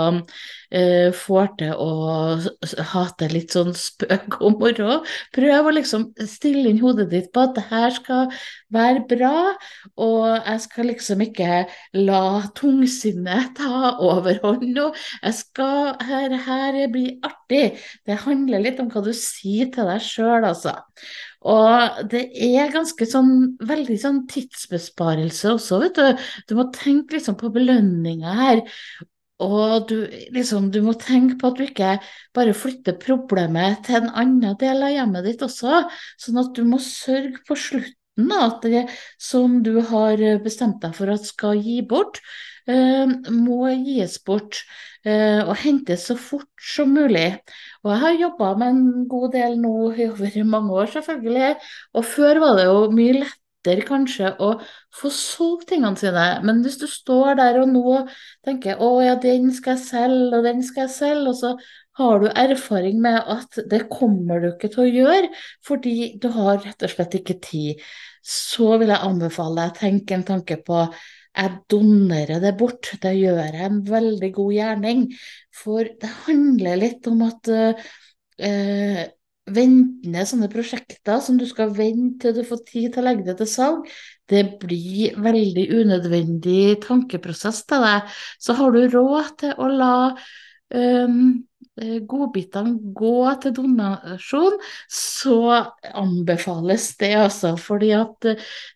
uh, 0.74 1.10
får 1.16 1.52
til 1.60 1.74
å 1.76 1.90
ha 2.92 3.04
til 3.20 3.36
litt 3.36 3.56
sånn 3.56 3.74
spøk 3.78 4.40
og 4.42 4.62
moro. 4.62 5.00
Prøv 5.36 5.70
å 5.70 5.76
liksom 5.76 6.08
stille 6.30 6.72
inn 6.72 6.82
hodet 6.84 7.10
ditt 7.14 7.32
på 7.36 7.46
at 7.46 7.56
det 7.58 7.66
her 7.70 7.94
skal 7.96 8.34
være 8.76 9.06
bra, 9.10 9.36
og 10.02 10.26
jeg 10.32 10.64
skal 10.66 10.90
liksom 10.92 11.22
ikke 11.26 11.62
la 12.00 12.24
tungsinnet 12.58 13.54
ta 13.60 13.96
overhånd 14.04 14.66
nå. 14.76 14.90
Jeg 15.22 15.40
skal 15.42 15.94
her, 16.06 16.36
her 16.48 16.82
blir 16.92 17.16
artig. 17.26 17.80
Det 18.06 18.20
handler 18.26 18.64
litt 18.66 18.82
om 18.84 18.92
hva 18.92 19.04
du 19.06 19.14
sier 19.16 19.72
til 19.74 19.90
deg 19.90 20.04
sjøl, 20.04 20.46
altså. 20.48 20.76
Og 21.46 22.06
det 22.10 22.24
er 22.42 22.74
ganske 22.74 23.06
sånn 23.06 23.34
veldig 23.70 23.98
sånn 24.02 24.24
tidsbesparelse 24.32 25.52
også, 25.54 25.82
vet 25.84 26.00
du. 26.00 26.24
Du 26.50 26.56
må 26.58 26.70
tenke 26.74 27.20
liksom 27.20 27.38
på 27.38 27.52
belønninga 27.54 28.34
her. 28.40 28.64
Og 29.44 29.90
du, 29.90 29.98
liksom, 30.32 30.70
du 30.72 30.80
må 30.86 30.94
tenke 31.00 31.36
på 31.40 31.50
at 31.52 31.58
du 31.60 31.66
ikke 31.66 31.92
bare 32.36 32.56
flytter 32.56 32.96
problemet 33.02 33.82
til 33.84 34.00
en 34.00 34.14
annen 34.16 34.56
del 34.62 34.84
av 34.86 34.94
hjemmet 34.94 35.28
ditt 35.28 35.44
også, 35.44 35.82
sånn 36.22 36.40
at 36.40 36.54
du 36.56 36.64
må 36.68 36.80
sørge 36.84 37.44
på 37.48 37.58
slutten 37.60 38.32
at 38.32 38.64
det 38.64 38.86
som 39.20 39.60
du 39.66 39.74
har 39.90 40.22
bestemt 40.44 40.80
deg 40.86 40.96
for 40.96 41.12
at 41.12 41.28
skal 41.28 41.60
gi 41.60 41.82
bort, 41.84 42.22
eh, 42.72 43.12
må 43.36 43.68
gis 43.84 44.22
bort 44.24 44.62
eh, 45.04 45.42
og 45.44 45.56
hentes 45.66 46.08
så 46.08 46.16
fort 46.16 46.48
som 46.72 46.96
mulig. 46.96 47.34
Og 47.84 47.92
jeg 47.92 48.04
har 48.06 48.22
jobba 48.24 48.54
med 48.62 48.72
en 48.72 49.08
god 49.12 49.34
del 49.36 49.60
nå 49.60 49.76
i 50.00 50.08
over 50.14 50.44
mange 50.48 50.80
år, 50.80 50.94
selvfølgelig, 50.96 51.56
og 51.92 52.08
før 52.08 52.40
var 52.46 52.62
det 52.62 52.70
jo 52.72 52.86
mye 52.96 53.18
lettere 53.20 53.45
lettere 53.66 53.86
kanskje 53.86 54.32
å 54.42 54.56
få 54.94 55.10
solgt 55.14 55.70
tingene 55.70 55.98
sine. 55.98 56.26
Men 56.46 56.62
hvis 56.64 56.78
du 56.82 56.88
står 56.90 57.38
der 57.40 57.60
og 57.62 57.72
nå 57.72 58.06
tenker 58.46 58.82
å 58.82 59.02
ja, 59.04 59.16
den 59.16 59.52
skal 59.54 59.76
jeg 59.76 59.86
selge, 59.86 60.38
og 60.38 60.46
den 60.46 60.64
skal 60.64 60.86
jeg 60.86 60.96
selge, 60.96 61.34
og 61.34 61.40
så 61.40 61.54
har 61.96 62.20
du 62.20 62.28
erfaring 62.30 63.00
med 63.02 63.22
at 63.22 63.62
det 63.72 63.86
kommer 63.90 64.42
du 64.44 64.50
ikke 64.52 64.70
til 64.74 64.84
å 64.84 64.90
gjøre 64.92 65.30
fordi 65.64 66.16
du 66.20 66.28
har 66.36 66.60
rett 66.60 66.84
og 66.84 66.92
slett 66.92 67.16
ikke 67.22 67.40
tid, 67.40 67.84
så 68.22 68.76
vil 68.82 68.92
jeg 68.92 69.06
anbefale 69.06 69.62
deg 69.62 69.72
å 69.72 69.80
tenke 69.80 70.18
en 70.18 70.28
tanke 70.28 70.60
på 70.66 70.88
jeg 71.36 71.52
donerer 71.68 72.40
det 72.40 72.54
bort. 72.56 72.94
det 73.04 73.12
gjør 73.18 73.42
jeg 73.44 73.66
en 73.66 73.82
veldig 73.84 74.30
god 74.38 74.52
gjerning. 74.56 75.02
For 75.52 75.84
det 75.84 76.12
handler 76.24 76.80
litt 76.80 77.10
om 77.12 77.26
at 77.28 77.50
uh, 77.52 79.02
ventende 79.46 80.26
sånne 80.26 80.50
prosjekter 80.50 81.20
som 81.22 81.38
du 81.38 81.46
skal 81.50 81.74
vente 81.76 82.32
til 82.32 82.40
du 82.40 82.48
får 82.48 82.64
tid 82.66 82.94
til 82.94 83.04
å 83.04 83.06
legge 83.06 83.26
det 83.28 83.38
til 83.42 83.50
salg, 83.50 83.90
det 84.32 84.44
blir 84.62 85.18
veldig 85.22 85.66
unødvendig 85.82 86.80
tankeprosess 86.86 87.66
til 87.70 87.86
deg. 87.86 88.16
Så 88.42 88.58
har 88.58 88.74
du 88.74 88.82
råd 88.90 89.36
til 89.44 89.60
å 89.62 89.68
la 89.70 89.98
um, 90.74 91.20
godbitene 91.76 92.94
gå 92.96 93.18
til 93.44 93.54
donasjon, 93.58 94.56
så 94.88 95.40
anbefales 95.92 96.88
det 97.02 97.12
altså. 97.20 97.56
Fordi 97.60 97.92
at 97.98 98.30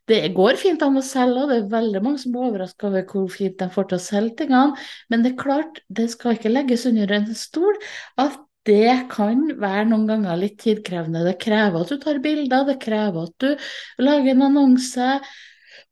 det 0.09 0.19
går 0.35 0.59
fint 0.59 0.83
an 0.85 0.99
å 0.99 1.05
selge, 1.05 1.45
og 1.45 1.53
det 1.53 1.61
er 1.61 1.71
veldig 1.71 2.03
mange 2.03 2.21
som 2.21 2.35
er 2.35 2.49
overraska 2.49 2.89
over 2.91 3.07
hvor 3.07 3.31
fint 3.31 3.57
de 3.61 3.69
får 3.73 3.89
til 3.89 3.99
å 3.99 4.03
selge 4.03 4.35
tingene. 4.43 4.89
Men 5.09 5.23
det 5.23 5.33
er 5.33 5.41
klart, 5.45 5.81
det 5.87 6.09
skal 6.13 6.35
ikke 6.35 6.51
legges 6.51 6.85
under 6.91 7.15
en 7.15 7.31
stol 7.37 7.79
at 8.19 8.37
det 8.67 9.09
kan 9.11 9.45
være 9.59 9.85
noen 9.89 10.07
ganger 10.09 10.39
litt 10.39 10.57
tidkrevende. 10.61 11.23
Det 11.27 11.37
krever 11.41 11.83
at 11.83 11.93
du 11.93 11.99
tar 12.01 12.19
bilder, 12.23 12.65
det 12.67 12.79
krever 12.83 13.29
at 13.29 13.45
du 13.45 14.03
lager 14.03 14.33
en 14.33 14.47
annonse. 14.49 15.11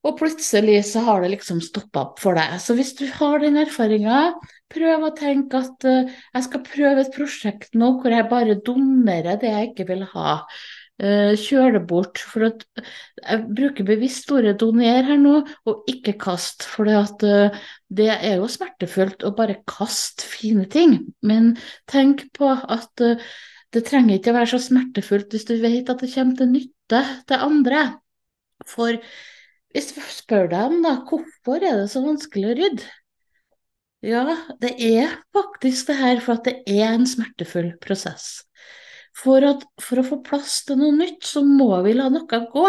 Og 0.06 0.16
plutselig 0.20 0.78
så 0.92 1.02
har 1.08 1.24
det 1.24 1.34
liksom 1.34 1.60
stoppa 1.64 2.04
opp 2.06 2.22
for 2.22 2.38
deg. 2.38 2.58
Så 2.64 2.76
hvis 2.78 2.94
du 3.00 3.06
har 3.18 3.42
den 3.44 3.58
erfaringa, 3.60 4.34
prøv 4.72 5.08
å 5.08 5.14
tenke 5.18 5.60
at 5.64 5.88
uh, 5.88 6.12
jeg 6.36 6.46
skal 6.46 6.66
prøve 6.68 7.04
et 7.04 7.16
prosjekt 7.16 7.76
nå 7.80 7.96
hvor 8.02 8.14
jeg 8.14 8.30
bare 8.32 8.60
donerer 8.68 9.40
det 9.42 9.52
jeg 9.52 9.72
ikke 9.72 9.88
vil 9.92 10.06
ha. 10.14 10.38
Kjør 10.98 11.76
det 11.76 11.84
bort. 11.90 12.18
For 12.18 12.48
at 12.48 12.64
jeg 13.22 13.44
bruker 13.58 13.86
bevisst 13.86 14.32
ordet 14.34 14.56
'doner' 14.58 15.06
her 15.06 15.20
nå, 15.22 15.36
og 15.70 15.92
ikke 15.92 16.16
'kast'. 16.18 16.66
For 16.66 16.90
uh, 16.90 17.60
det 17.90 18.10
er 18.16 18.40
jo 18.40 18.50
smertefullt 18.50 19.26
å 19.28 19.36
bare 19.38 19.62
kaste 19.70 20.26
fine 20.26 20.66
ting. 20.66 21.00
Men 21.22 21.56
tenk 21.86 22.26
på 22.34 22.50
at 22.50 23.06
det 23.76 23.86
trenger 23.86 24.18
ikke 24.18 24.32
å 24.34 24.38
være 24.40 24.52
så 24.56 24.62
smertefullt 24.64 25.34
hvis 25.36 25.48
du 25.48 25.58
vet 25.62 25.90
at 25.92 26.02
det 26.02 26.14
kommer 26.14 26.38
til 26.40 26.54
nytte 26.54 27.02
til 27.28 27.48
andre. 27.50 27.82
For 28.66 28.98
hvis 29.76 29.92
du 29.94 30.00
spør 30.02 30.48
deg 30.50 30.80
da, 30.86 30.96
hvorfor 31.06 31.62
er 31.62 31.84
det 31.84 31.92
så 31.92 32.02
vanskelig 32.06 32.48
å 32.50 32.56
rydde? 32.58 32.88
Ja, 34.06 34.24
det 34.62 34.76
er 34.84 35.18
faktisk 35.34 35.90
det 35.90 35.98
her 35.98 36.20
for 36.24 36.38
at 36.38 36.46
det 36.46 36.62
er 36.70 36.94
en 36.94 37.08
smertefull 37.10 37.72
prosess. 37.82 38.46
For, 39.18 39.44
at, 39.46 39.64
for 39.82 40.02
å 40.02 40.06
få 40.06 40.20
plass 40.26 40.60
til 40.68 40.78
noe 40.82 40.94
nytt, 40.94 41.24
så 41.26 41.42
må 41.46 41.72
vi 41.86 41.96
la 41.98 42.10
noe 42.14 42.42
gå. 42.52 42.68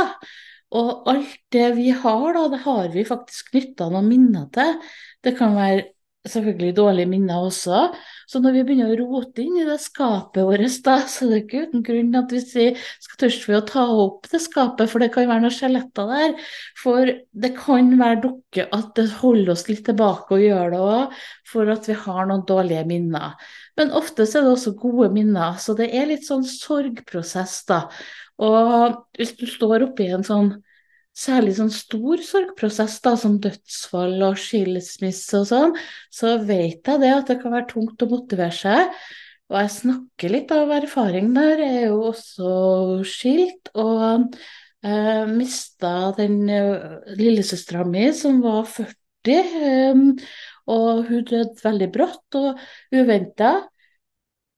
Og 0.79 1.09
alt 1.09 1.37
det 1.53 1.67
vi 1.77 1.91
har, 1.93 2.27
da, 2.37 2.47
det 2.53 2.63
har 2.65 2.89
vi 2.93 3.05
faktisk 3.09 3.53
knytta 3.53 3.89
noen 3.93 4.09
minner 4.09 4.49
til. 4.53 4.75
Det 5.25 5.35
kan 5.39 5.57
være 5.57 5.87
selvfølgelig 6.31 6.77
dårlige 6.77 7.09
minner 7.11 7.45
også. 7.47 7.81
Så 8.29 8.41
når 8.45 8.55
vi 8.55 8.63
begynner 8.69 8.93
å 8.93 9.07
rote 9.09 9.41
inn 9.45 9.57
i 9.61 9.65
det 9.67 9.79
skapet 9.81 10.45
vårt, 10.45 10.77
da, 10.85 10.97
så 11.09 11.29
det 11.31 11.41
ikke 11.45 11.63
uten 11.69 11.85
grunn 11.87 12.19
at 12.19 12.35
vi 12.35 12.43
sier 12.45 12.83
skal 13.01 13.21
tørste 13.25 13.51
vi 13.51 13.57
å 13.57 13.65
ta 13.69 13.87
opp 14.05 14.29
det 14.33 14.43
skapet, 14.45 14.91
for 14.93 15.03
det 15.03 15.11
kan 15.15 15.31
være 15.31 15.45
noen 15.47 15.57
skjeletter 15.57 16.13
der. 16.13 16.37
For 16.83 17.15
det 17.45 17.53
kan 17.57 17.91
være 18.01 18.21
dukke 18.27 18.69
at 18.77 18.93
det 18.99 19.09
holder 19.23 19.55
oss 19.55 19.67
litt 19.71 19.85
tilbake 19.89 20.37
og 20.37 20.45
gjør 20.45 20.75
det 20.75 20.85
òg, 20.85 21.19
for 21.49 21.73
at 21.73 21.89
vi 21.89 21.99
har 22.05 22.29
noen 22.29 22.47
dårlige 22.49 22.85
minner. 22.91 23.35
Men 23.81 23.95
ofte 23.97 24.27
er 24.29 24.43
det 24.43 24.55
også 24.55 24.77
gode 24.79 25.11
minner, 25.15 25.57
så 25.63 25.77
det 25.79 25.89
er 25.95 26.11
litt 26.11 26.29
sånn 26.29 26.45
sorgprosess, 26.47 27.61
da. 27.71 27.85
Og 28.39 28.99
hvis 29.19 29.35
du 29.39 29.47
står 29.51 29.89
oppi 29.89 30.13
en 30.13 30.27
sånn 30.27 30.53
særlig 31.19 31.57
sånn 31.59 31.73
stor 31.75 32.23
sorgprosess, 32.25 32.99
da, 33.05 33.15
som 33.19 33.39
dødsfall 33.43 34.21
og 34.29 34.39
skilsmisse 34.41 35.41
og 35.41 35.49
sånn, 35.51 35.75
så 36.15 36.37
vet 36.47 36.87
jeg 36.87 37.03
det 37.03 37.15
at 37.15 37.33
det 37.33 37.41
kan 37.43 37.55
være 37.57 37.71
tungt 37.73 38.05
å 38.05 38.11
motivere 38.11 38.55
seg. 38.55 38.93
Og 39.49 39.57
jeg 39.63 39.75
snakker 39.79 40.33
litt 40.35 40.53
av 40.53 40.73
erfaring 40.77 41.33
der. 41.37 41.63
Jeg 41.65 41.83
er 41.83 41.87
jo 41.89 42.03
også 42.11 42.51
skilt 43.09 43.71
og 43.81 44.29
eh, 44.85 45.25
mista 45.33 45.95
den 46.19 46.43
eh, 46.53 46.99
lillesøstera 47.17 47.87
mi 47.89 48.11
som 48.17 48.43
var 48.45 48.69
40, 48.69 48.93
eh, 49.33 50.05
og 50.69 51.09
hun 51.09 51.25
døde 51.25 51.65
veldig 51.65 51.91
brått 51.95 52.39
og 52.39 52.61
uventa. 52.93 53.57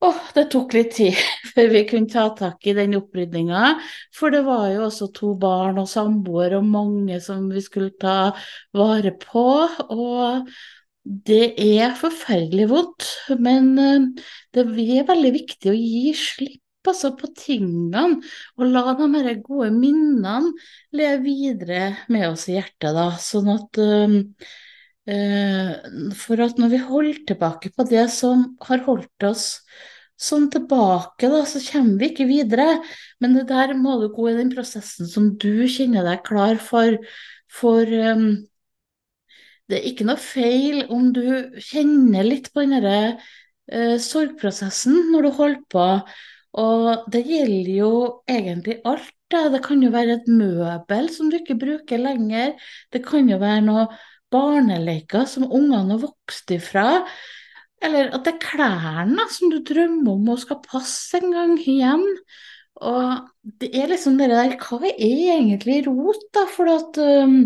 Åh, 0.01 0.21
det 0.33 0.47
tok 0.53 0.73
litt 0.73 0.95
tid 0.97 1.19
før 1.55 1.71
vi 1.75 1.83
kunne 1.89 2.09
ta 2.09 2.25
tak 2.37 2.65
i 2.71 2.75
den 2.77 2.97
opprydninga. 2.97 3.75
For 4.17 4.33
det 4.33 4.43
var 4.47 4.71
jo 4.73 4.87
også 4.87 5.11
to 5.17 5.35
barn 5.41 5.81
og 5.83 5.91
samboer 5.93 6.57
og 6.57 6.69
mange 6.69 7.21
som 7.25 7.51
vi 7.53 7.61
skulle 7.65 7.93
ta 8.01 8.33
vare 8.77 9.13
på. 9.21 9.45
Og 9.93 10.49
det 11.05 11.53
er 11.61 11.93
forferdelig 12.01 12.71
vondt. 12.73 13.11
Men 13.45 13.71
eh, 13.79 14.09
det 14.57 14.65
er 14.65 15.09
veldig 15.11 15.35
viktig 15.37 15.73
å 15.73 15.77
gi 15.77 16.17
slipp 16.17 16.89
altså, 16.89 17.13
på 17.21 17.29
tingene, 17.37 18.23
og 18.57 18.73
la 18.73 18.95
de 18.97 19.35
gode 19.45 19.69
minnene 19.75 20.55
leve 20.97 21.21
videre 21.27 21.83
med 22.09 22.31
oss 22.31 22.49
i 22.49 22.57
hjertet. 22.57 22.95
da, 22.97 23.11
sånn 23.21 23.53
at 23.53 23.81
uh, 23.85 24.17
For 25.07 26.43
at 26.45 26.59
når 26.61 26.69
vi 26.75 26.83
holder 26.85 27.23
tilbake 27.27 27.73
på 27.75 27.87
det 27.89 28.05
som 28.13 28.51
har 28.67 28.85
holdt 28.85 29.25
oss 29.27 29.47
sånn 30.21 30.51
tilbake, 30.53 31.31
da, 31.33 31.41
så 31.49 31.63
kommer 31.65 31.97
vi 32.01 32.11
ikke 32.13 32.29
videre. 32.29 32.69
Men 33.23 33.39
det 33.39 33.47
der 33.49 33.75
må 33.79 33.97
du 34.03 34.11
gå 34.13 34.31
i 34.31 34.37
den 34.39 34.53
prosessen 34.53 35.09
som 35.09 35.33
du 35.41 35.67
kjenner 35.71 36.05
deg 36.07 36.25
klar 36.27 36.61
for. 36.61 36.99
For 37.51 37.89
um, 37.89 38.27
det 39.71 39.79
er 39.79 39.87
ikke 39.91 40.07
noe 40.09 40.21
feil 40.21 40.85
om 40.93 41.13
du 41.17 41.25
kjenner 41.65 42.27
litt 42.27 42.51
på 42.53 42.67
den 42.67 42.77
derre 42.77 43.17
uh, 43.73 43.97
sorgprosessen 44.03 45.11
når 45.15 45.27
du 45.27 45.33
holder 45.41 45.65
på. 45.73 45.89
Og 46.61 47.11
det 47.15 47.25
gjelder 47.25 47.73
jo 47.79 47.91
egentlig 48.29 48.81
alt. 48.85 49.15
Da. 49.31 49.45
Det 49.47 49.61
kan 49.63 49.79
jo 49.79 49.93
være 49.95 50.17
et 50.19 50.25
møbel 50.27 51.09
som 51.15 51.29
du 51.31 51.37
ikke 51.39 51.55
bruker 51.55 52.01
lenger. 52.03 52.57
Det 52.91 52.99
kan 53.07 53.29
jo 53.31 53.37
være 53.39 53.61
noe 53.63 53.85
barneleker 54.33 55.27
som 55.29 55.49
ungene 55.49 55.97
har 55.97 56.03
vokst 56.05 56.53
ifra. 56.55 57.03
Eller 57.81 58.13
at 58.15 58.27
det 58.27 58.35
er 58.35 58.45
klærne 58.45 59.27
som 59.33 59.53
du 59.53 59.61
drømmer 59.65 60.15
om 60.15 60.33
og 60.35 60.41
skal 60.43 60.61
passe 60.65 61.21
en 61.21 61.33
gang 61.35 61.55
igjen. 61.61 62.07
Og 62.81 63.29
det 63.61 63.71
er 63.77 63.91
liksom 63.91 64.17
det 64.21 64.31
der 64.31 64.57
Hva 64.61 64.81
er 64.89 65.37
egentlig 65.37 65.83
rot, 65.89 66.23
da? 66.37 66.47
For 66.49 66.71
at 66.73 67.01
um, 67.01 67.43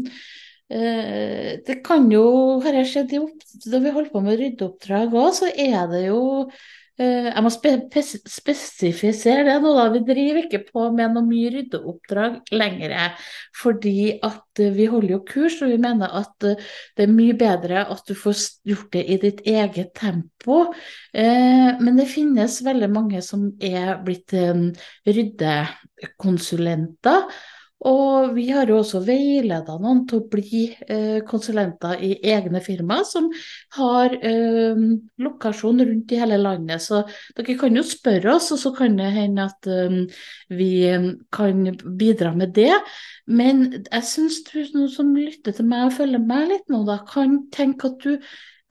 uh, 0.71 1.51
det 1.67 1.81
kan 1.87 2.07
jo 2.13 2.61
Har 2.63 2.79
jeg 2.79 2.91
sett 2.93 3.15
da 3.71 3.81
vi 3.83 3.95
holdt 3.95 4.13
på 4.13 4.23
med 4.23 4.39
ryddeoppdrag 4.39 5.15
òg, 5.15 5.31
så 5.35 5.51
er 5.51 5.87
det 5.91 6.07
jo 6.09 6.23
jeg 6.99 7.43
må 7.43 7.51
spe 7.51 7.71
spesifisere 8.31 9.45
det 9.49 9.57
nå, 9.63 9.71
da. 9.75 9.89
Vi 9.91 9.99
driver 10.07 10.45
ikke 10.45 10.67
på 10.69 10.91
med 10.95 11.11
noe 11.15 11.25
mye 11.27 11.51
ryddeoppdrag 11.51 12.53
lenger. 12.55 13.13
Fordi 13.59 14.21
at 14.23 14.61
eh, 14.63 14.77
vi 14.77 14.87
holder 14.91 15.11
jo 15.17 15.25
kurs, 15.27 15.63
og 15.65 15.71
vi 15.73 15.79
mener 15.83 16.09
at 16.21 16.45
eh, 16.47 16.55
det 16.95 17.03
er 17.07 17.17
mye 17.17 17.35
bedre 17.39 17.79
at 17.91 18.03
du 18.07 18.15
får 18.19 18.35
gjort 18.71 18.91
det 18.95 19.05
i 19.11 19.17
ditt 19.25 19.41
eget 19.43 19.91
tempo. 19.99 20.57
Men 21.15 21.97
det 21.99 22.09
finnes 22.11 22.65
veldig 22.67 22.91
mange 22.91 23.23
som 23.23 23.53
er 23.63 24.03
blitt 24.05 24.35
ryddekonsulenter. 25.07 27.23
Og 27.85 28.31
vi 28.33 28.47
har 28.55 28.71
jo 28.71 28.79
også 28.81 29.01
veileda 29.05 29.75
noen 29.83 30.05
til 30.09 30.23
å 30.23 30.29
bli 30.31 30.63
eh, 30.89 31.19
konsulenter 31.29 32.01
i 32.07 32.15
egne 32.33 32.63
firmaer 32.65 33.05
som 33.05 33.27
har 33.77 34.15
eh, 34.25 34.81
lokasjon 35.21 35.83
rundt 35.85 36.15
i 36.15 36.21
hele 36.23 36.39
landet. 36.41 36.81
Så 36.81 37.03
dere 37.37 37.59
kan 37.61 37.77
jo 37.77 37.85
spørre 37.85 38.37
oss, 38.39 38.49
og 38.55 38.63
så 38.63 38.73
kan 38.79 38.97
det 38.97 39.11
hende 39.19 39.49
at 39.51 39.69
eh, 39.69 39.99
vi 40.55 40.71
kan 41.35 41.69
bidra 41.99 42.33
med 42.39 42.55
det. 42.57 42.73
Men 43.27 43.67
jeg 43.83 44.09
syns 44.09 44.41
du 44.49 44.89
som 44.89 45.13
lytter 45.19 45.53
til 45.53 45.69
meg 45.69 45.91
og 45.91 45.97
følger 45.99 46.25
meg 46.25 46.49
litt 46.55 46.73
nå, 46.73 46.87
da 46.89 47.03
kan 47.11 47.43
tenke 47.53 47.93
at 47.93 48.01
du 48.07 48.17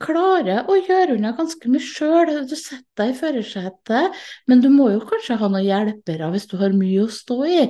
klarer 0.02 0.68
å 0.70 0.76
gjøre 0.78 1.16
unna 1.16 1.32
ganske 1.38 1.70
mye 1.70 1.82
sjøl. 1.82 2.32
Du 2.48 2.54
setter 2.58 2.86
deg 2.98 3.12
i 3.12 3.18
førersetet, 3.18 4.22
men 4.50 4.62
du 4.64 4.70
må 4.72 4.90
jo 4.94 5.02
kanskje 5.06 5.38
ha 5.40 5.50
noen 5.50 5.66
hjelpere 5.66 6.30
hvis 6.34 6.48
du 6.50 6.56
har 6.60 6.76
mye 6.76 7.04
å 7.04 7.10
stå 7.12 7.38
i. 7.48 7.60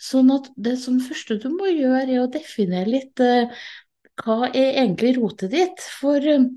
Sånn 0.00 0.32
at 0.34 0.50
det 0.56 0.76
som 0.82 1.02
første 1.04 1.38
du 1.42 1.50
må 1.52 1.70
gjøre, 1.72 2.06
er 2.08 2.24
å 2.24 2.30
definere 2.32 2.96
litt 2.96 3.24
uh, 3.24 3.66
hva 4.22 4.48
er 4.52 4.80
egentlig 4.84 5.16
rotet 5.18 5.52
ditt? 5.54 5.84
For 6.00 6.22
uh, 6.22 6.48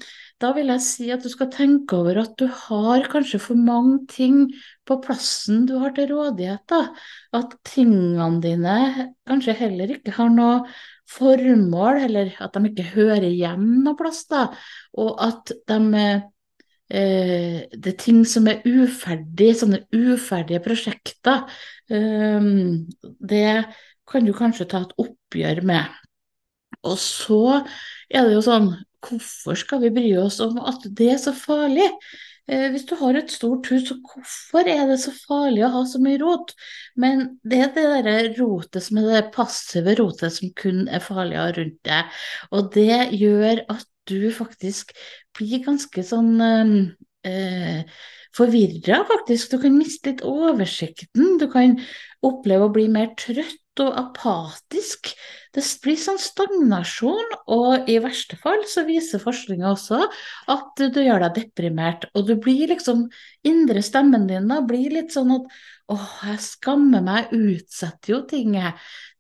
da 0.42 0.52
vil 0.54 0.70
jeg 0.70 0.86
si 0.86 1.08
at 1.14 1.24
du 1.26 1.32
skal 1.34 1.50
tenke 1.54 1.98
over 1.98 2.20
at 2.22 2.36
du 2.38 2.46
har 2.68 3.08
kanskje 3.10 3.40
for 3.42 3.58
mange 3.58 4.04
ting 4.12 4.44
på 4.88 5.00
plassen 5.04 5.66
du 5.70 5.78
har 5.82 5.96
til 5.98 6.12
rådighet. 6.14 6.64
Da. 6.70 6.84
At 7.36 7.58
tingene 7.68 8.38
dine 8.44 8.78
kanskje 9.28 9.58
heller 9.64 9.98
ikke 9.98 10.14
har 10.20 10.30
noe 10.34 10.62
formål, 11.12 12.02
eller 12.08 12.34
at 12.44 12.56
de 12.56 12.72
ikke 12.72 12.90
hører 12.96 13.30
hjemme 13.30 13.84
noe 13.86 13.98
plass, 14.00 14.26
da, 14.30 14.48
og 15.00 15.14
at 15.24 15.54
de 15.70 16.04
eh, 16.04 17.68
det 17.72 17.94
er 17.94 18.00
ting 18.00 18.24
som 18.28 18.48
er 18.52 18.64
uferdige, 18.68 19.60
sånne 19.62 19.84
uferdige 19.96 20.64
prosjekter. 20.66 21.46
Eh, 21.92 22.52
det 23.34 23.48
kan 24.08 24.28
du 24.28 24.34
kanskje 24.36 24.70
ta 24.72 24.84
et 24.86 24.98
oppgjør 25.04 25.64
med. 25.68 26.04
Og 26.88 26.96
så 27.02 27.42
er 28.08 28.28
det 28.28 28.38
jo 28.38 28.44
sånn, 28.46 28.72
hvorfor 29.04 29.58
skal 29.60 29.82
vi 29.84 29.94
bry 29.94 30.10
oss 30.22 30.40
om 30.44 30.60
at 30.68 30.86
det 30.98 31.12
er 31.16 31.22
så 31.22 31.34
farlig? 31.36 31.88
Eh, 32.48 32.70
hvis 32.72 32.86
du 32.88 32.96
har 33.00 33.18
et 33.20 33.32
stort 33.32 33.68
hus, 33.72 33.90
så 33.90 33.98
hvorfor 34.00 34.70
er 34.72 34.86
det 34.88 35.00
så 35.04 35.12
farlig 35.12 35.66
å 35.68 35.72
ha 35.74 35.84
så 35.90 36.00
mye 36.04 36.20
rot? 36.22 36.54
Men 36.96 37.26
det 37.44 37.60
er 37.66 37.74
det 37.76 37.88
der 38.08 38.30
rotet 38.40 38.86
som 38.86 39.02
er 39.02 39.10
det 39.12 39.24
passive 39.36 39.98
rotet 40.00 40.38
som 40.38 40.54
kun 40.56 40.86
er 40.88 41.04
farlig 41.04 41.42
rundt 41.58 41.82
deg. 41.88 42.20
Og 42.56 42.72
det 42.76 43.02
gjør 43.20 43.66
at 43.74 43.88
du 44.08 44.30
faktisk 44.32 44.94
blir 45.36 45.66
ganske 45.66 46.04
sånn 46.08 46.38
eh, 47.28 47.84
forvirra, 48.38 49.04
faktisk. 49.12 49.52
Du 49.52 49.62
kan 49.66 49.76
miste 49.76 50.14
litt 50.14 50.24
oversikten. 50.24 51.36
Du 51.42 51.50
kan 51.52 51.76
oppleve 52.26 52.70
å 52.70 52.74
bli 52.74 52.88
mer 52.92 53.12
trøtt 53.20 53.60
og 53.84 53.98
apatisk. 54.00 55.12
Det 55.56 55.64
blir 55.84 55.98
sånn 56.00 56.20
stagnasjon, 56.22 57.36
og 57.54 57.90
i 57.90 57.98
verste 58.04 58.38
fall 58.42 58.66
så 58.70 58.84
viser 58.88 59.24
forskninga 59.24 59.72
også 59.72 60.02
at 60.54 60.84
du 60.94 61.00
gjør 61.02 61.26
deg 61.26 61.40
deprimert. 61.40 62.10
Og 62.14 62.28
du 62.30 62.36
blir 62.42 62.68
liksom 62.74 63.08
Indre 63.48 63.82
stemmen 63.86 64.28
din 64.28 64.50
da 64.52 64.60
blir 64.66 64.92
litt 64.92 65.14
sånn 65.16 65.32
at 65.38 65.46
åh, 65.94 66.10
jeg 66.28 66.42
skammer 66.44 67.06
meg, 67.06 67.32
utsetter 67.32 68.18
jo 68.18 68.22
ting. 68.28 68.58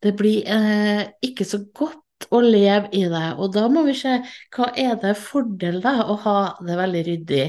Det 0.03 0.11
blir 0.19 0.43
eh, 0.51 1.05
ikke 1.23 1.47
så 1.47 1.61
godt 1.71 2.03
å 2.33 2.41
leve 2.43 2.89
i 2.97 3.03
det. 3.09 3.25
Og 3.37 3.51
da 3.55 3.67
må 3.71 3.83
vi 3.87 3.95
se 3.97 4.17
hva 4.55 4.69
er 4.77 4.97
det 5.01 5.15
fordel 5.19 5.79
da 5.83 5.95
å 6.09 6.17
ha 6.25 6.37
det 6.65 6.77
veldig 6.79 7.03
ryddig. 7.07 7.43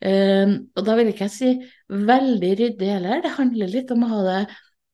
Um, 0.00 0.56
og 0.74 0.86
da 0.86 0.96
vil 0.98 1.12
ikke 1.12 1.28
jeg 1.28 1.34
si 1.36 1.52
veldig 2.10 2.52
ryddig 2.60 2.92
heller, 2.96 3.22
det 3.22 3.36
handler 3.36 3.70
litt 3.70 3.92
om 3.94 4.06
å 4.06 4.12
ha 4.14 4.22
det 4.26 4.40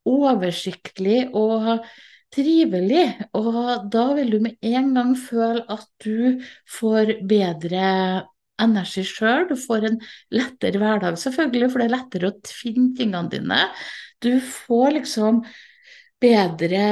oversiktlig 0.08 1.28
og 1.38 1.84
trivelig. 2.32 3.06
Og 3.38 3.88
da 3.92 4.04
vil 4.16 4.32
du 4.32 4.38
med 4.44 4.56
en 4.64 4.92
gang 4.96 5.16
føle 5.18 5.64
at 5.72 5.88
du 6.04 6.42
får 6.78 7.18
bedre 7.28 7.88
energi 8.62 9.04
sjøl. 9.06 9.48
Du 9.50 9.56
får 9.58 9.88
en 9.88 9.98
lettere 10.34 10.80
hverdag, 10.80 11.18
selvfølgelig, 11.20 11.72
for 11.72 11.82
det 11.82 11.88
er 11.88 11.96
lettere 11.96 12.30
å 12.30 12.54
finne 12.62 12.92
tingene 12.98 13.32
dine. 13.32 13.60
Du 14.22 14.36
får 14.40 14.98
liksom 15.00 15.42
bedre 16.22 16.84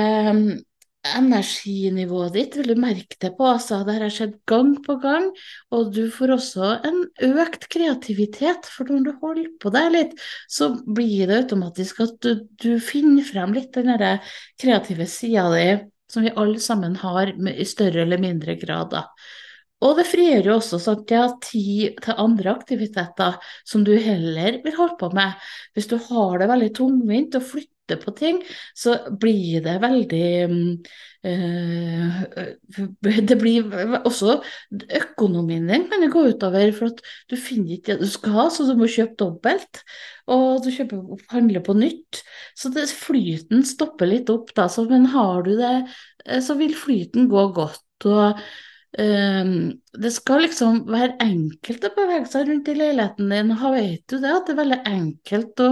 energinivået 1.07 2.35
ditt 2.35 2.57
vil 2.59 2.73
du 2.73 2.81
merke 2.81 3.17
det 3.23 3.33
på. 3.39 3.47
Altså, 3.49 3.81
det 3.87 3.97
har 3.97 4.13
skjedd 4.13 4.35
gang 4.51 4.75
på 4.85 4.97
gang. 5.01 5.31
Og 5.73 5.93
du 5.95 6.03
får 6.13 6.35
også 6.37 6.73
en 6.87 7.03
økt 7.31 7.69
kreativitet, 7.73 8.69
for 8.69 8.91
når 8.91 9.07
du 9.07 9.13
holder 9.23 9.51
på 9.63 9.73
deg 9.75 9.91
litt, 9.95 10.17
så 10.49 10.73
blir 10.85 11.31
det 11.31 11.45
automatisk 11.45 12.03
at 12.05 12.17
du, 12.25 12.45
du 12.61 12.73
finner 12.85 13.25
frem 13.27 13.55
litt 13.57 13.73
den 13.77 13.95
kreative 14.61 15.09
sida 15.09 15.49
di 15.55 15.69
som 16.11 16.25
vi 16.27 16.33
alle 16.35 16.59
sammen 16.59 16.97
har 16.99 17.31
i 17.31 17.65
større 17.69 18.03
eller 18.03 18.19
mindre 18.19 18.57
grad. 18.59 18.91
da. 18.91 19.07
Og 19.81 19.97
det 19.97 20.09
frigjør 20.11 20.49
jo 20.51 20.55
også 20.59 20.81
sånn 20.83 20.99
at 21.01 21.13
jeg 21.15 21.23
har 21.23 21.37
tid 21.45 22.01
til 22.05 22.19
andre 22.21 22.53
aktiviteter 22.53 23.53
som 23.65 23.85
du 23.87 23.95
heller 23.97 24.59
vil 24.65 24.77
holde 24.77 24.99
på 25.01 25.09
med. 25.17 25.39
Hvis 25.73 25.89
du 25.89 25.97
har 26.11 26.43
det 26.43 26.51
veldig 26.51 26.73
tungvint 26.77 27.39
å 27.39 27.45
flytte 27.91 28.05
på 28.05 28.15
ting, 28.17 28.43
så 28.75 28.97
blir 29.21 29.63
det 29.65 29.81
veldig 29.83 30.27
øh, 31.25 32.23
Det 33.29 33.37
blir 33.39 33.67
også 34.05 34.41
Økonomien 34.97 35.69
din 35.69 35.89
kan 35.91 36.01
det 36.01 36.13
gå 36.13 36.29
utover, 36.31 36.73
for 36.73 36.87
at 36.91 37.03
du 37.31 37.37
finner 37.37 37.77
ikke 37.77 37.95
det 37.95 38.07
du 38.07 38.11
skal 38.11 38.33
ha, 38.33 38.49
så 38.51 38.65
du 38.65 38.77
må 38.79 38.89
kjøpe 38.89 39.19
dobbelt. 39.19 39.83
Og 40.31 40.63
du 40.65 40.71
kjøper, 40.71 41.03
handler 41.31 41.61
på 41.61 41.75
nytt. 41.75 42.23
Så 42.57 42.71
det, 42.71 42.89
flyten 42.89 43.65
stopper 43.65 44.07
litt 44.07 44.31
opp, 44.31 44.55
da. 44.55 44.69
Så, 44.69 44.87
men 44.89 45.11
har 45.11 45.43
du 45.43 45.57
det, 45.59 45.87
eh, 46.27 46.41
så 46.41 46.57
vil 46.59 46.75
flyten 46.77 47.29
gå 47.31 47.49
godt. 47.57 47.85
og 48.07 48.39
det 48.91 50.11
skal 50.11 50.41
liksom 50.43 50.81
være 50.91 51.15
enkelt 51.23 51.85
å 51.87 51.91
bevege 51.95 52.27
seg 52.27 52.49
rundt 52.49 52.69
i 52.73 52.75
leiligheten 52.75 53.31
din. 53.31 53.53
Vet 53.55 54.03
du 54.11 54.17
det, 54.19 54.33
at 54.35 54.49
det 54.49 54.55
er 54.55 54.59
veldig 54.59 54.79
enkelt 54.91 55.63
å, 55.63 55.69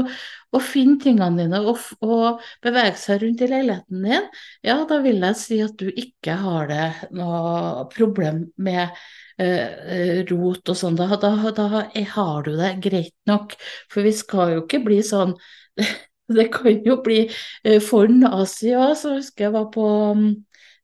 å 0.55 0.61
finne 0.63 1.01
tingene 1.03 1.43
dine 1.43 1.61
og, 1.67 1.83
og, 2.07 2.45
bevege 2.63 2.95
seg 3.01 3.25
rundt 3.25 3.43
i 3.43 3.51
leiligheten 3.51 4.07
din? 4.07 4.29
Ja, 4.67 4.79
da 4.87 5.01
vil 5.03 5.19
jeg 5.27 5.41
si 5.41 5.59
at 5.65 5.75
du 5.81 5.91
ikke 5.91 6.39
har 6.45 6.71
det 6.71 6.87
noe 7.19 7.89
problem 7.91 8.45
med 8.55 8.95
uh, 9.43 10.23
rot 10.31 10.71
og 10.71 10.79
sånn. 10.79 10.99
Da, 10.99 11.11
da, 11.19 11.35
da, 11.59 11.87
har 12.15 12.47
du 12.47 12.53
det 12.55 12.77
greit 12.87 13.17
nok. 13.27 13.57
For 13.91 14.07
vi 14.07 14.15
skal 14.15 14.55
jo 14.55 14.67
ikke 14.67 14.85
bli 14.87 15.03
sånn 15.07 15.35
Det 16.29 16.51
kan 16.53 16.83
jo 16.85 16.99
bli 17.01 17.23
uh, 17.25 17.79
for 17.81 18.11
nazi 18.13 18.75
òg, 18.77 18.93
så 19.01 19.15
husker 19.17 19.49
jeg 19.49 19.55
var 19.55 19.71
på 19.75 19.87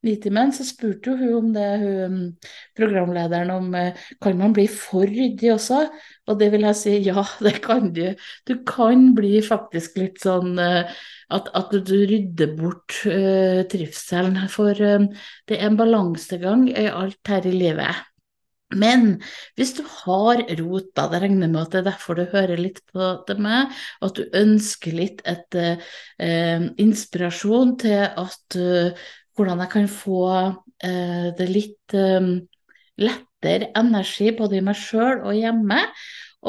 um, 0.04 0.08
Nitimen, 0.08 0.52
så 0.52 0.66
spurte 0.66 1.10
jo 1.10 1.16
hun 1.16 1.34
om 1.38 1.50
det, 1.54 1.68
hun, 1.80 2.18
programlederen, 2.76 3.50
om 3.54 3.74
eh, 3.78 4.04
kan 4.22 4.38
man 4.38 4.54
bli 4.56 4.66
for 4.70 5.08
ryddig 5.08 5.52
også? 5.54 5.80
Og 6.28 6.38
det 6.40 6.50
vil 6.52 6.66
jeg 6.68 6.80
si 6.80 6.94
ja, 7.08 7.24
det 7.46 7.58
kan 7.64 7.92
du. 7.96 8.06
Du 8.46 8.56
kan 8.68 9.12
bli 9.16 9.40
faktisk 9.44 9.98
litt 10.00 10.22
sånn 10.24 10.58
eh, 10.60 10.94
at, 11.34 11.52
at 11.56 11.72
du 11.72 11.96
rydder 12.04 12.52
bort 12.58 13.00
uh, 13.08 13.64
trivselen. 13.70 14.36
For 14.52 14.76
uh, 14.76 15.06
det 15.48 15.58
er 15.58 15.70
en 15.70 15.78
balansegang 15.80 16.68
i 16.68 16.84
alt 16.90 17.32
her 17.32 17.48
i 17.48 17.54
livet. 17.56 18.04
Men 18.74 19.18
hvis 19.58 19.74
du 19.76 19.82
har 19.86 20.40
rot, 20.58 20.86
da, 20.96 21.06
det 21.12 21.20
regner 21.22 21.50
med 21.50 21.60
at 21.62 21.74
det 21.74 21.80
er 21.82 21.88
derfor 21.90 22.18
du 22.18 22.24
hører 22.32 22.58
litt 22.58 22.80
på 22.90 23.10
det 23.28 23.36
med, 23.42 23.74
at 24.02 24.16
du 24.16 24.24
ønsker 24.34 24.96
litt 24.96 25.20
et 25.28 25.58
uh, 25.58 26.64
inspirasjon 26.82 27.76
til 27.84 28.06
at 28.08 28.58
uh, 28.58 29.04
hvordan 29.34 29.62
jeg 29.64 29.72
kan 29.72 29.88
få 29.90 30.24
eh, 30.84 31.30
det 31.38 31.48
litt 31.50 31.96
eh, 31.98 32.28
lettere 33.00 33.72
energi 33.78 34.30
både 34.36 34.58
i 34.58 34.64
meg 34.64 34.78
sjøl 34.78 35.24
og 35.24 35.34
hjemme. 35.38 35.80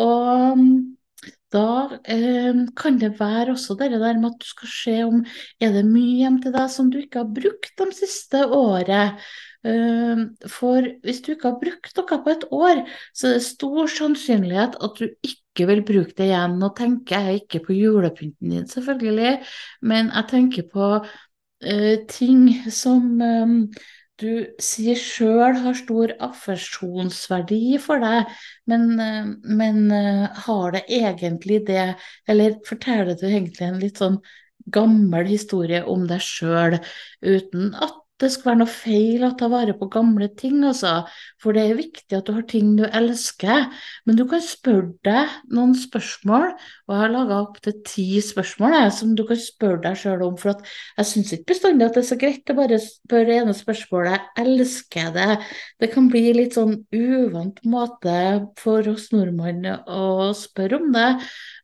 Og 0.02 0.62
da 1.56 1.65
eh, 2.12 2.62
kan 2.78 3.00
det 3.00 3.15
være 3.19 3.54
også 3.56 3.78
det 3.80 3.91
der 3.93 4.19
med 4.19 4.34
at 4.34 4.39
du 4.43 4.48
skal 4.50 4.71
se 4.71 4.95
om 5.06 5.26
er 5.62 5.74
det 5.76 5.86
mye 5.88 6.21
hjem 6.24 6.39
til 6.43 6.56
deg 6.56 6.71
som 6.74 6.91
du 6.91 7.00
ikke 7.02 7.24
har 7.24 7.36
brukt 7.36 7.76
de 7.80 7.89
siste 7.95 8.45
året. 8.45 9.21
Eh, 9.65 10.24
for 10.52 10.89
hvis 11.06 11.21
du 11.26 11.32
ikke 11.34 11.54
har 11.54 11.62
brukt 11.62 11.98
noe 11.98 12.19
på 12.26 12.34
et 12.34 12.48
år, 12.54 12.84
så 13.13 13.30
er 13.30 13.38
det 13.38 13.48
stor 13.48 13.91
sannsynlighet 13.91 14.80
at 14.84 15.00
du 15.00 15.08
ikke 15.26 15.69
vil 15.71 15.86
bruke 15.88 16.17
det 16.17 16.30
igjen. 16.30 16.58
Nå 16.62 16.71
tenker 16.78 17.30
jeg 17.30 17.45
ikke 17.45 17.63
på 17.69 17.78
julepynten 17.78 18.52
din, 18.52 18.67
selvfølgelig, 18.69 19.38
men 19.82 20.12
jeg 20.12 20.30
tenker 20.34 20.67
på 20.74 20.89
ting 22.10 22.47
som 22.71 23.21
eh, 23.21 23.82
du 24.21 24.30
sier 24.63 24.99
sjøl 24.99 25.58
har 25.63 25.75
stor 25.75 26.13
affeksjonsverdi 26.23 27.75
for 27.84 28.04
deg, 28.04 28.32
men, 28.71 28.88
eh, 29.01 29.34
men, 29.62 29.84
har 30.45 30.71
det 30.78 30.86
egentlig 30.88 31.65
det, 31.67 31.95
eller 32.28 32.60
forteller 32.67 33.17
du 33.19 33.28
egentlig 33.28 33.67
en 33.67 33.82
litt 33.82 34.01
sånn 34.04 34.21
gammel 34.65 35.28
historie 35.30 35.84
om 35.84 36.08
deg 36.10 36.23
sjøl, 36.23 36.80
uten 37.21 37.73
at 37.75 38.05
det 38.21 38.30
skal 38.32 38.54
være 38.54 38.60
noe 38.62 38.71
feil 38.71 39.23
å 39.28 39.34
ta 39.36 39.49
vare 39.51 39.73
på 39.75 39.89
gamle 39.91 40.30
ting, 40.39 40.62
altså. 40.63 41.01
For 41.43 41.56
det 41.56 41.65
er 41.65 41.80
viktig 41.80 42.15
at 42.15 42.30
du 42.30 42.32
har 42.38 42.45
ting 42.47 42.69
du 42.78 42.86
elsker. 42.88 43.65
Men 44.08 44.15
du 44.15 44.23
kan 44.30 44.43
spørre 44.43 44.93
deg 45.04 45.34
noen 45.51 45.73
spørsmål, 45.75 46.54
og 46.56 46.95
jeg 46.95 47.01
har 47.01 47.12
laga 47.12 47.41
opptil 47.43 47.75
ti 47.88 48.08
spørsmål 48.23 48.78
jeg, 48.78 48.93
som 49.01 49.12
du 49.19 49.25
kan 49.28 49.41
spørre 49.41 49.82
deg 49.84 49.99
sjøl 49.99 50.23
om. 50.30 50.39
For 50.39 50.56
jeg 50.56 51.10
syns 51.12 51.36
ikke 51.36 51.51
bestandig 51.51 51.89
at 51.89 51.99
det 51.99 52.04
er 52.06 52.10
så 52.13 52.19
greit 52.23 52.56
å 52.56 52.58
bare 52.62 52.82
spørre 52.86 53.30
det 53.32 53.38
ene 53.41 53.58
spørsmålet. 53.60 54.32
Elsker 54.45 55.12
det? 55.19 55.30
Det 55.84 55.91
kan 55.91 56.10
bli 56.12 56.25
litt 56.39 56.56
sånn 56.56 56.80
uvant 56.95 57.60
måte 57.67 58.17
for 58.63 58.95
oss 58.95 59.12
nordmenn 59.12 59.67
å 59.91 60.32
spørre 60.39 60.80
om 60.80 60.91
det, 60.95 61.10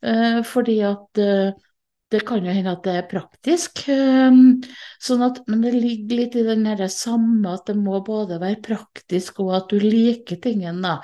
uh, 0.04 0.42
fordi 0.52 0.82
at 0.92 1.24
uh, 1.24 1.70
det 2.12 2.22
kan 2.28 2.44
jo 2.44 2.52
hende 2.52 2.74
at 2.76 2.84
det 2.84 2.96
er 3.00 3.08
praktisk. 3.12 3.86
Ehm, 3.92 4.60
sånn 5.02 5.24
at, 5.26 5.40
men 5.48 5.64
det 5.64 5.72
ligger 5.78 6.20
litt 6.20 6.36
i 6.36 6.44
den 6.48 6.68
samme 6.92 7.54
at 7.56 7.70
det 7.72 7.78
må 7.80 8.02
både 8.06 8.42
være 8.42 8.60
praktisk 8.66 9.40
og 9.46 9.54
at 9.62 9.72
du 9.72 9.80
liker 9.80 10.42
tingen. 10.44 10.82
da. 10.84 10.98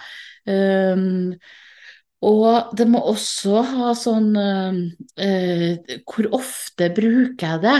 Um, 0.47 1.37
og 2.25 2.71
det 2.77 2.87
må 2.89 2.97
også 3.11 3.59
ha 3.61 3.91
sånn 3.93 4.31
eh, 5.21 5.97
Hvor 6.01 6.27
ofte 6.33 6.87
bruker 6.95 7.43
jeg 7.45 7.61
det? 7.61 7.75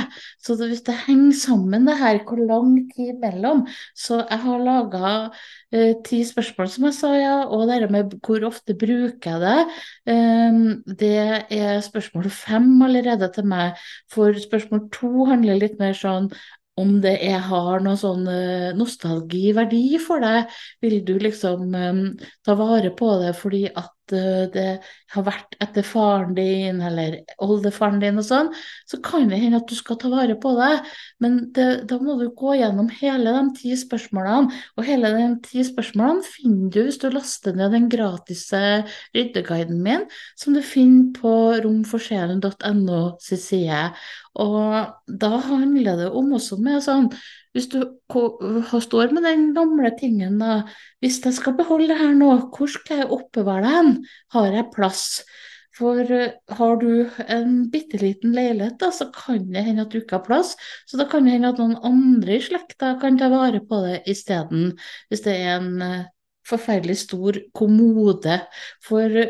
Så 0.46 0.54
det, 0.60 0.68
hvis 0.70 0.84
det 0.86 0.94
henger 1.08 1.34
sammen 1.40 1.88
det 1.90 1.96
her, 1.98 2.20
hvor 2.28 2.44
lang 2.46 2.76
tid 2.92 3.18
mellom 3.24 3.64
Så 3.98 4.20
jeg 4.22 4.40
har 4.44 4.62
laga 4.62 5.14
eh, 5.74 5.96
ti 6.06 6.22
spørsmål, 6.28 6.70
som 6.70 6.86
jeg 6.86 6.98
sa, 7.00 7.16
ja. 7.18 7.40
Og 7.50 7.66
det 7.72 7.90
med 7.90 8.14
hvor 8.22 8.46
ofte 8.46 8.78
bruker 8.78 9.34
jeg 9.34 9.42
det, 9.42 9.82
eh, 10.14 10.62
det 11.02 11.18
er 11.58 11.82
spørsmål 11.82 12.30
fem 12.30 12.70
allerede 12.86 13.32
til 13.34 13.50
meg. 13.50 13.82
For 14.14 14.38
spørsmål 14.38 14.86
to 14.94 15.26
handler 15.34 15.58
litt 15.58 15.82
mer 15.82 15.98
sånn 15.98 16.30
om 16.78 17.00
det 17.02 17.16
er, 17.26 17.40
har 17.42 17.82
noe 17.82 17.98
sånn 17.98 18.28
uh, 18.30 18.70
nostalgiverdi 18.78 19.98
for 19.98 20.22
deg. 20.22 20.52
Vil 20.86 21.00
du 21.08 21.16
liksom 21.18 21.74
um, 21.74 22.02
ta 22.46 22.54
vare 22.54 22.92
på 22.94 23.16
det 23.24 23.32
fordi 23.40 23.64
at 23.74 23.97
det 24.12 24.66
har 25.14 25.26
vært 25.26 25.56
etter 25.64 25.86
faren 25.88 26.34
din 26.38 26.82
eller 26.84 27.20
oldefaren 27.44 28.00
din 28.02 28.20
og 28.22 28.26
sånn, 28.28 28.52
så 28.88 29.00
kan 29.04 29.30
det 29.32 29.40
hende 29.42 29.62
at 29.62 29.70
du 29.70 29.76
skal 29.78 30.00
ta 30.02 30.12
vare 30.12 30.36
på 30.40 30.54
det. 30.58 30.74
Men 31.24 31.40
det, 31.56 31.68
da 31.90 32.00
må 32.02 32.18
du 32.20 32.28
gå 32.38 32.58
gjennom 32.60 32.92
hele 33.00 33.34
de 33.38 33.44
ti 33.60 33.74
spørsmålene, 33.80 34.54
og 34.78 34.88
hele 34.88 35.14
de 35.16 35.28
ti 35.48 35.66
spørsmålene 35.68 36.28
finner 36.28 36.74
du 36.74 36.82
hvis 36.88 37.02
du 37.02 37.10
laster 37.14 37.58
ned 37.58 37.76
den 37.76 37.90
gratis 37.92 38.46
ryddeguiden 39.16 39.82
min, 39.84 40.08
som 40.40 40.56
du 40.58 40.62
finner 40.66 41.12
på 41.18 41.34
romforsjelen.no 41.66 43.02
sin 43.24 43.42
side. 43.42 43.84
Og 44.38 45.18
da 45.20 45.34
handler 45.48 46.04
det 46.04 46.10
om 46.14 46.36
også 46.38 46.60
med 46.62 46.84
sånn 46.86 47.10
hvis 47.58 47.70
du 47.74 47.82
står 48.84 49.14
med 49.16 49.26
den 49.26 49.50
gamle 49.56 49.92
tingen, 50.00 50.38
da, 50.42 50.62
hvis 51.02 51.20
jeg 51.26 51.36
skal 51.40 51.58
beholde 51.58 51.90
det 51.92 52.00
her 52.00 52.14
nå, 52.18 52.30
hvor 52.54 52.70
skal 52.70 53.04
jeg 53.04 53.12
oppbevare 53.18 53.66
det 53.66 53.76
hen? 53.76 53.94
Har 54.36 54.50
jeg 54.54 54.72
plass? 54.76 55.06
For 55.78 56.02
uh, 56.02 56.56
har 56.58 56.80
du 56.82 56.90
en 57.30 57.58
bitte 57.74 58.00
liten 58.02 58.34
leilighet, 58.34 58.78
da, 58.82 58.92
så 58.94 59.10
kan 59.14 59.50
det 59.54 59.66
hende 59.66 59.86
at 59.86 59.94
du 59.94 60.00
ikke 60.00 60.20
har 60.20 60.26
plass. 60.26 60.56
Så 60.90 60.98
da 61.02 61.08
kan 61.10 61.26
det 61.26 61.36
hende 61.38 61.52
at 61.54 61.62
noen 61.62 61.78
andre 61.86 62.38
i 62.38 62.44
slekta 62.46 62.96
kan 63.02 63.20
ta 63.20 63.30
vare 63.34 63.62
på 63.66 63.82
det 63.86 64.02
isteden, 64.10 64.72
hvis 65.10 65.26
det 65.26 65.36
er 65.38 65.58
en 65.60 65.82
uh, 65.82 66.08
forferdelig 66.48 66.98
stor 67.04 67.38
kommode. 67.58 68.40
For 68.86 69.14
vi, 69.14 69.28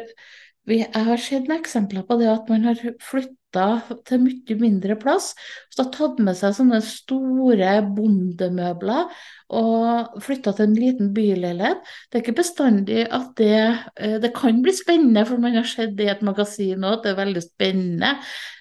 jeg 0.68 1.04
har 1.08 1.22
sett 1.22 1.52
eksempler 1.54 2.04
på 2.08 2.18
det 2.20 2.28
at 2.32 2.50
man 2.52 2.66
har 2.68 2.80
flytta 3.04 3.68
til 4.08 4.20
mye 4.26 4.58
mindre 4.60 4.98
plass. 5.00 5.30
Så 5.72 5.86
har 5.86 5.92
tatt 5.94 6.20
med 6.24 6.36
seg 6.36 6.58
sånne 6.58 6.82
store 6.84 7.78
bondemøbler 7.96 9.14
og 9.56 10.20
flytta 10.26 10.52
til 10.58 10.68
en 10.68 10.76
liten 10.76 11.14
byleilighet. 11.16 11.80
Det 12.10 12.20
er 12.20 12.26
ikke 12.26 12.42
bestandig 12.42 13.06
at 13.06 13.32
det 13.40 13.56
eh, 13.56 14.18
Det 14.24 14.34
kan 14.36 14.60
bli 14.64 14.76
spennende, 14.76 15.24
for 15.26 15.40
man 15.40 15.56
har 15.56 15.68
sett 15.68 15.96
det 15.96 16.10
i 16.10 16.12
et 16.12 16.26
magasin 16.26 16.84
òg, 16.84 17.00
at 17.00 17.08
det 17.08 17.14
er 17.14 17.22
veldig 17.24 17.46
spennende. 17.48 18.14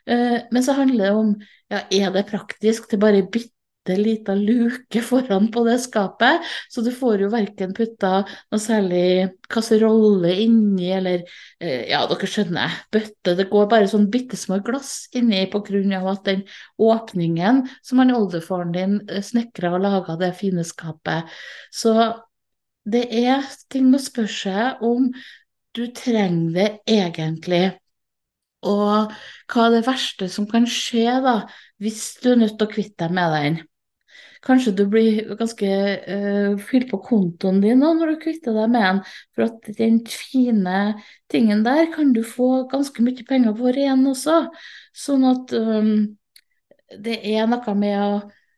Eh, 0.07 0.39
men 0.53 0.63
så 0.63 0.79
handler 0.79 1.05
det 1.05 1.13
om 1.19 1.35
ja, 1.73 1.83
er 1.91 2.15
det 2.15 2.29
praktisk 2.31 2.87
til 2.91 3.03
bare 3.03 3.27
bitte 3.27 3.56
bitte 3.87 3.97
lita 4.01 4.35
luke 4.35 5.03
foran 5.03 5.51
på 5.53 5.65
det 5.67 5.79
skapet, 5.81 6.43
så 6.69 6.83
du 6.83 6.91
får 6.95 7.23
jo 7.23 7.31
verken 7.31 7.75
putta 7.75 8.25
noe 8.27 8.61
særlig 8.61 9.31
kasserolle 9.53 10.33
inni, 10.43 10.91
eller 10.97 11.23
eh, 11.61 11.87
ja, 11.91 12.03
dere 12.11 12.29
skjønner, 12.31 12.75
bøtte. 12.93 13.37
Det 13.39 13.49
går 13.51 13.69
bare 13.71 13.89
sånn 13.91 14.09
bitte 14.11 14.37
små 14.37 14.61
glass 14.67 15.09
inni 15.15 15.45
på 15.51 15.63
grunn 15.67 15.95
av 15.97 16.09
at 16.17 16.25
den 16.27 16.45
åpningen 16.79 17.65
som 17.83 18.03
han 18.03 18.15
oldefaren 18.15 18.75
din 18.75 19.01
eh, 19.09 19.23
snekra 19.23 19.75
og 19.77 19.85
laga 19.87 20.19
det 20.21 20.35
fine 20.39 20.67
skapet. 20.67 21.31
Så 21.71 21.95
det 22.87 23.07
er 23.11 23.47
ting 23.71 23.91
å 23.95 24.03
spørre 24.03 24.33
seg 24.33 24.87
om 24.87 25.11
du 25.77 25.87
trenger 25.93 26.55
det 26.55 26.71
egentlig. 26.89 27.67
Og 28.67 29.13
hva 29.53 29.67
er 29.67 29.77
det 29.77 29.87
verste 29.87 30.29
som 30.33 30.47
kan 30.51 30.67
skje 30.67 31.21
da, 31.23 31.39
hvis 31.83 32.17
du 32.23 32.33
er 32.33 32.41
nødt 32.41 32.57
til 32.59 32.67
å 32.67 32.73
kvitte 32.73 33.05
deg 33.05 33.15
med 33.15 33.35
den? 33.37 33.59
Kanskje 34.45 34.75
du 34.77 34.85
blir 34.91 35.35
ganske 35.39 35.69
uh, 36.07 36.57
fylt 36.69 36.91
på 36.91 37.01
kontoen 37.05 37.61
din 37.65 37.81
nå 37.83 37.93
når 37.97 38.15
du 38.15 38.23
kvitter 38.27 38.57
deg 38.57 38.73
med 38.75 38.85
den, 38.85 39.03
for 39.35 39.47
at 39.49 39.71
den 39.79 40.01
fine 40.11 40.81
tingen 41.33 41.65
der 41.67 41.89
kan 41.95 42.13
du 42.17 42.23
få 42.27 42.67
ganske 42.73 43.05
mye 43.07 43.27
penger 43.29 43.57
for 43.59 43.77
igjen 43.77 44.05
også. 44.11 44.41
Sånn 44.97 45.27
at 45.29 45.55
um, 45.57 45.95
det 47.03 47.21
er 47.27 47.49
noe 47.51 47.79
med 47.79 47.97
å 48.03 48.11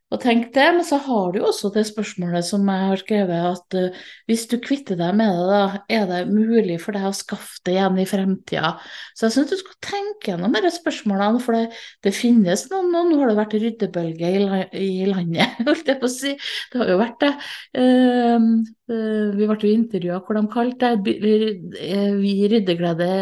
og 0.09 0.23
tenk 0.23 0.47
det, 0.55 0.65
men 0.73 0.85
så 0.89 0.97
har 1.05 1.33
du 1.33 1.43
jo 1.43 1.49
også 1.51 1.69
det 1.75 1.83
spørsmålet 1.85 2.47
som 2.49 2.65
jeg 2.65 2.85
har 2.89 3.01
skrevet, 3.03 3.49
at 3.51 3.77
uh, 3.77 4.07
hvis 4.31 4.47
du 4.49 4.57
kvitter 4.65 4.97
deg 4.97 5.13
med 5.19 5.35
det, 5.37 5.49
da, 5.51 5.83
er 5.93 6.07
det 6.09 6.21
mulig 6.33 6.79
for 6.81 6.97
deg 6.97 7.11
å 7.11 7.17
skaffe 7.17 7.61
det 7.69 7.75
igjen 7.75 8.01
i 8.01 8.07
fremtida? 8.09 8.71
Så 9.13 9.27
jeg 9.27 9.35
syns 9.37 9.53
du 9.53 9.59
skal 9.61 9.77
tenke 9.85 10.33
gjennom 10.33 10.57
disse 10.57 10.81
spørsmålene, 10.81 11.43
for 11.45 11.59
det, 11.59 11.77
det 12.07 12.15
finnes 12.17 12.65
noen, 12.73 12.89
og 12.97 13.11
nå 13.11 13.21
har 13.21 13.33
det 13.33 13.37
vært 13.43 13.59
ryddebølge 13.61 14.33
i, 14.33 14.41
i, 14.81 14.89
landet, 15.11 15.61
holdt 15.69 15.93
jeg 15.93 16.01
på 16.01 16.09
å 16.09 16.15
si. 16.17 16.35
Det 16.73 16.83
har 16.83 16.95
jo 16.95 16.99
vært 17.03 17.21
det. 17.27 17.33
Uh, 17.77 18.49
uh, 18.89 19.37
vi 19.37 19.45
ble 19.53 19.61
jo 19.61 19.75
intervjua 19.77 20.23
hvor 20.25 20.41
de 20.41 20.47
kalte 20.49 20.95
det 21.05 21.19
Vi 21.21 22.35
ryddeglede 22.49 23.13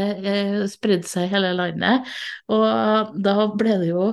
spredde 0.70 1.11
seg 1.11 1.27
i 1.27 1.35
hele 1.35 1.51
landet, 1.59 2.07
og 2.55 3.16
da 3.27 3.51
ble 3.59 3.81
det 3.83 3.90
jo 3.90 4.12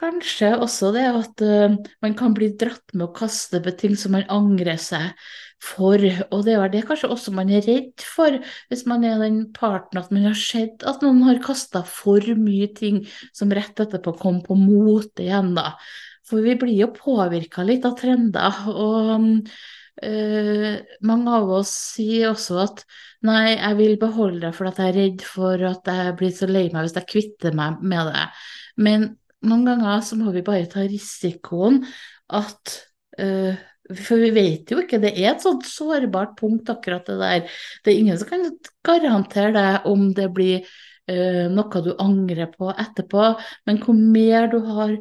Kanskje 0.00 0.54
også 0.56 0.94
det 0.94 1.04
at 1.12 1.42
uh, 1.44 1.76
man 2.00 2.16
kan 2.16 2.34
bli 2.36 2.50
dratt 2.56 2.94
med 2.94 3.08
å 3.08 3.14
kaste 3.14 3.60
på 3.60 3.74
ting 3.76 3.96
som 4.00 4.14
man 4.16 4.28
angrer 4.32 4.80
seg 4.80 5.12
for. 5.60 6.00
Og 6.32 6.44
det 6.46 6.56
er 6.56 6.86
kanskje 6.88 7.10
også 7.12 7.34
man 7.36 7.50
er 7.52 7.66
redd 7.66 8.04
for, 8.04 8.38
hvis 8.70 8.86
man 8.88 9.04
er 9.04 9.20
den 9.20 9.42
parten 9.56 10.00
at 10.00 10.12
man 10.14 10.30
har 10.30 10.38
sett 10.38 10.86
at 10.88 11.04
noen 11.04 11.20
har 11.28 11.42
kasta 11.44 11.84
for 11.84 12.24
mye 12.38 12.70
ting 12.76 13.02
som 13.36 13.52
rett 13.52 13.82
etterpå 13.84 14.16
kom 14.22 14.40
på 14.46 14.56
mote 14.56 15.26
igjen, 15.26 15.52
da. 15.58 15.74
For 16.30 16.40
vi 16.46 16.56
blir 16.56 16.78
jo 16.78 16.94
påvirka 16.94 17.66
litt 17.66 17.84
av 17.88 17.98
trender. 18.00 18.64
og 18.72 19.52
Uh, 20.00 20.80
mange 21.04 21.28
av 21.28 21.50
oss 21.52 21.70
sier 21.92 22.30
også 22.30 22.54
at 22.62 22.78
nei, 23.26 23.50
jeg 23.50 23.76
vil 23.76 23.98
beholde 24.00 24.46
det 24.46 24.52
for 24.56 24.70
at 24.70 24.78
jeg 24.80 24.94
er 24.94 24.96
redd 24.96 25.24
for 25.28 25.64
at 25.68 25.90
jeg 25.92 26.14
blir 26.16 26.32
så 26.32 26.48
lei 26.48 26.62
meg 26.72 26.86
hvis 26.86 26.96
jeg 26.96 27.08
kvitter 27.10 27.56
meg 27.58 27.82
med 27.84 28.08
det. 28.08 28.22
Men 28.80 29.04
noen 29.46 29.66
ganger 29.68 30.04
så 30.04 30.18
må 30.20 30.32
vi 30.34 30.44
bare 30.46 30.68
ta 30.70 30.84
risikoen 30.84 31.82
at 32.36 32.76
uh, 33.20 33.56
For 33.90 34.22
vi 34.22 34.30
vet 34.30 34.70
jo 34.70 34.82
ikke, 34.84 35.00
det 35.02 35.16
er 35.16 35.32
et 35.32 35.42
sånt 35.42 35.64
sårbart 35.66 36.36
punkt, 36.38 36.68
akkurat 36.70 37.08
det 37.10 37.16
der. 37.18 37.56
Det 37.82 37.90
er 37.90 37.98
ingen 37.98 38.20
som 38.20 38.28
kan 38.30 38.44
garantere 38.86 39.50
deg 39.56 39.88
om 39.90 40.12
det 40.14 40.28
blir 40.36 40.60
uh, 40.62 41.46
noe 41.50 41.82
du 41.82 41.96
angrer 41.98 42.52
på 42.54 42.70
etterpå, 42.70 43.32
men 43.66 43.80
hvor 43.82 43.98
mer 43.98 44.46
du 44.52 44.60
har 44.68 44.94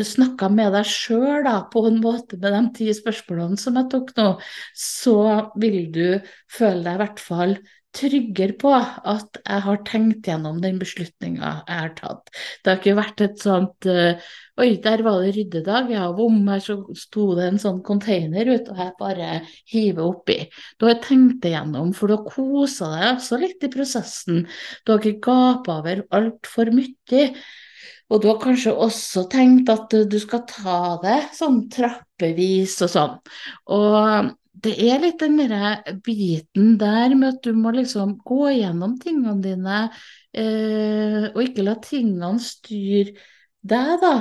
snakka 0.00 0.48
med 0.54 0.72
deg 0.72 0.86
sjøl 0.88 1.48
på 1.72 1.82
en 1.88 1.98
måte 2.00 2.38
med 2.40 2.54
de 2.54 2.62
ti 2.78 2.88
spørsmålene 2.94 3.58
som 3.60 3.76
jeg 3.76 3.90
tok 3.92 4.14
nå, 4.16 4.28
så 4.72 5.18
vil 5.60 5.80
du 5.92 6.06
føle 6.48 6.84
deg 6.86 6.94
i 6.94 7.02
hvert 7.02 7.22
fall 7.22 7.56
tryggere 7.96 8.54
på 8.60 8.70
at 8.72 9.40
jeg 9.40 9.62
har 9.64 9.80
tenkt 9.88 10.28
gjennom 10.28 10.60
den 10.62 10.78
beslutninga 10.80 11.50
jeg 11.66 11.78
har 11.80 11.94
tatt. 11.98 12.30
Det 12.62 12.70
har 12.70 12.78
ikke 12.78 12.96
vært 12.98 13.24
et 13.26 13.42
sånt 13.42 13.88
uh, 13.90 14.30
Oi, 14.60 14.74
der 14.84 15.00
var 15.06 15.22
det 15.24 15.32
ryddedag. 15.38 15.88
Ja, 15.94 16.10
vom, 16.12 16.42
her 16.50 16.60
så 16.60 16.76
sto 16.98 17.30
det 17.38 17.46
en 17.48 17.60
sånn 17.62 17.78
container 17.86 18.50
ut, 18.50 18.66
og 18.68 18.82
jeg 18.82 18.92
bare 18.98 19.28
hiver 19.72 20.10
oppi. 20.10 20.36
Du 20.76 20.84
har 20.84 20.98
tenkt 21.00 21.38
det 21.46 21.54
gjennom, 21.54 21.94
for 21.96 22.10
du 22.10 22.18
har 22.18 22.26
kosa 22.28 22.90
deg 22.92 23.06
også 23.14 23.38
litt 23.40 23.64
i 23.64 23.72
prosessen. 23.72 24.44
Du 24.84 24.92
har 24.92 25.00
ikke 25.00 25.24
gapa 25.30 25.78
over 25.80 26.04
altfor 26.18 26.74
mye. 26.76 27.24
Og 28.10 28.20
du 28.20 28.26
har 28.26 28.40
kanskje 28.42 28.74
også 28.74 29.24
tenkt 29.30 29.70
at 29.72 29.94
du 30.10 30.18
skal 30.20 30.42
ta 30.50 30.80
det 31.00 31.18
sånn 31.38 31.62
trappevis 31.72 32.74
og 32.84 32.92
sånn. 32.92 33.16
Og 33.70 34.32
det 34.64 34.72
er 34.86 35.02
litt 35.02 35.20
den 35.22 35.38
der 35.40 35.82
biten 36.04 36.76
der 36.80 37.14
med 37.16 37.36
at 37.36 37.42
du 37.46 37.52
må 37.56 37.72
liksom 37.74 38.16
gå 38.26 38.50
gjennom 38.58 38.96
tingene 39.00 39.36
dine, 39.44 39.82
eh, 40.36 41.28
og 41.32 41.42
ikke 41.44 41.66
la 41.66 41.76
tingene 41.84 42.34
styre 42.44 43.14
deg, 43.60 43.92
da. 44.02 44.14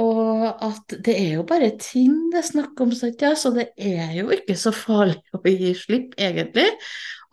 Og 0.00 0.44
at 0.46 0.94
det 1.02 1.16
er 1.18 1.32
jo 1.40 1.46
bare 1.48 1.72
ting 1.82 2.28
det 2.30 2.44
er 2.44 2.46
snakk 2.46 2.78
om, 2.82 2.92
så 2.94 3.10
det 3.10 3.72
er 3.74 4.12
jo 4.20 4.28
ikke 4.34 4.54
så 4.58 4.70
farlig 4.74 5.18
å 5.34 5.40
gi 5.42 5.72
slipp, 5.74 6.14
egentlig. 6.20 6.68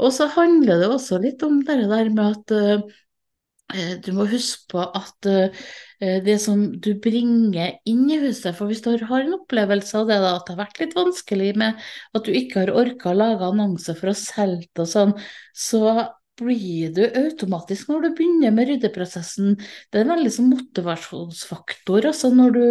Og 0.01 0.13
så 0.13 0.29
handler 0.33 0.81
det 0.81 0.89
også 0.93 1.19
litt 1.21 1.43
om 1.45 1.60
det 1.65 1.83
der 1.89 2.10
med 2.13 2.25
at 2.33 2.55
uh, 2.57 2.97
du 4.03 4.13
må 4.15 4.23
huske 4.32 4.71
på 4.71 4.84
at 4.95 5.27
uh, 5.27 5.67
Eh, 5.99 6.19
det 6.23 6.36
som 6.41 6.60
du 6.82 6.91
bringer 7.01 7.80
inn 7.89 8.06
i 8.12 8.19
huset. 8.21 8.53
For 8.58 8.69
hvis 8.69 8.84
du 8.86 8.91
har 9.10 9.23
en 9.23 9.38
opplevelse 9.39 9.97
av 9.97 10.06
det, 10.10 10.19
da, 10.21 10.36
at 10.38 10.45
det 10.45 10.53
har 10.53 10.62
vært 10.62 10.82
litt 10.84 10.93
vanskelig 10.97 11.49
med 11.58 11.88
at 12.13 12.27
du 12.27 12.38
ikke 12.38 12.62
har 12.62 12.73
orka 12.84 13.12
å 13.12 13.17
lage 13.17 13.47
annonser 13.47 13.97
for 13.97 14.12
å 14.12 14.17
selge 14.17 14.67
det 14.69 14.86
og 14.86 14.91
sånn, 14.91 15.15
så 15.58 15.82
blir 16.38 16.91
du 16.93 17.01
automatisk 17.08 17.89
når 17.89 18.03
du 18.03 18.10
begynner 18.19 18.53
med 18.53 18.69
ryddeprosessen. 18.69 19.56
Det 19.89 19.97
er 19.97 20.06
en 20.06 20.13
veldig 20.13 20.34
sånn 20.36 20.51
motivasjonsfaktor. 20.51 22.12
Altså 22.12 22.30
når 22.30 22.53
du 22.53 22.65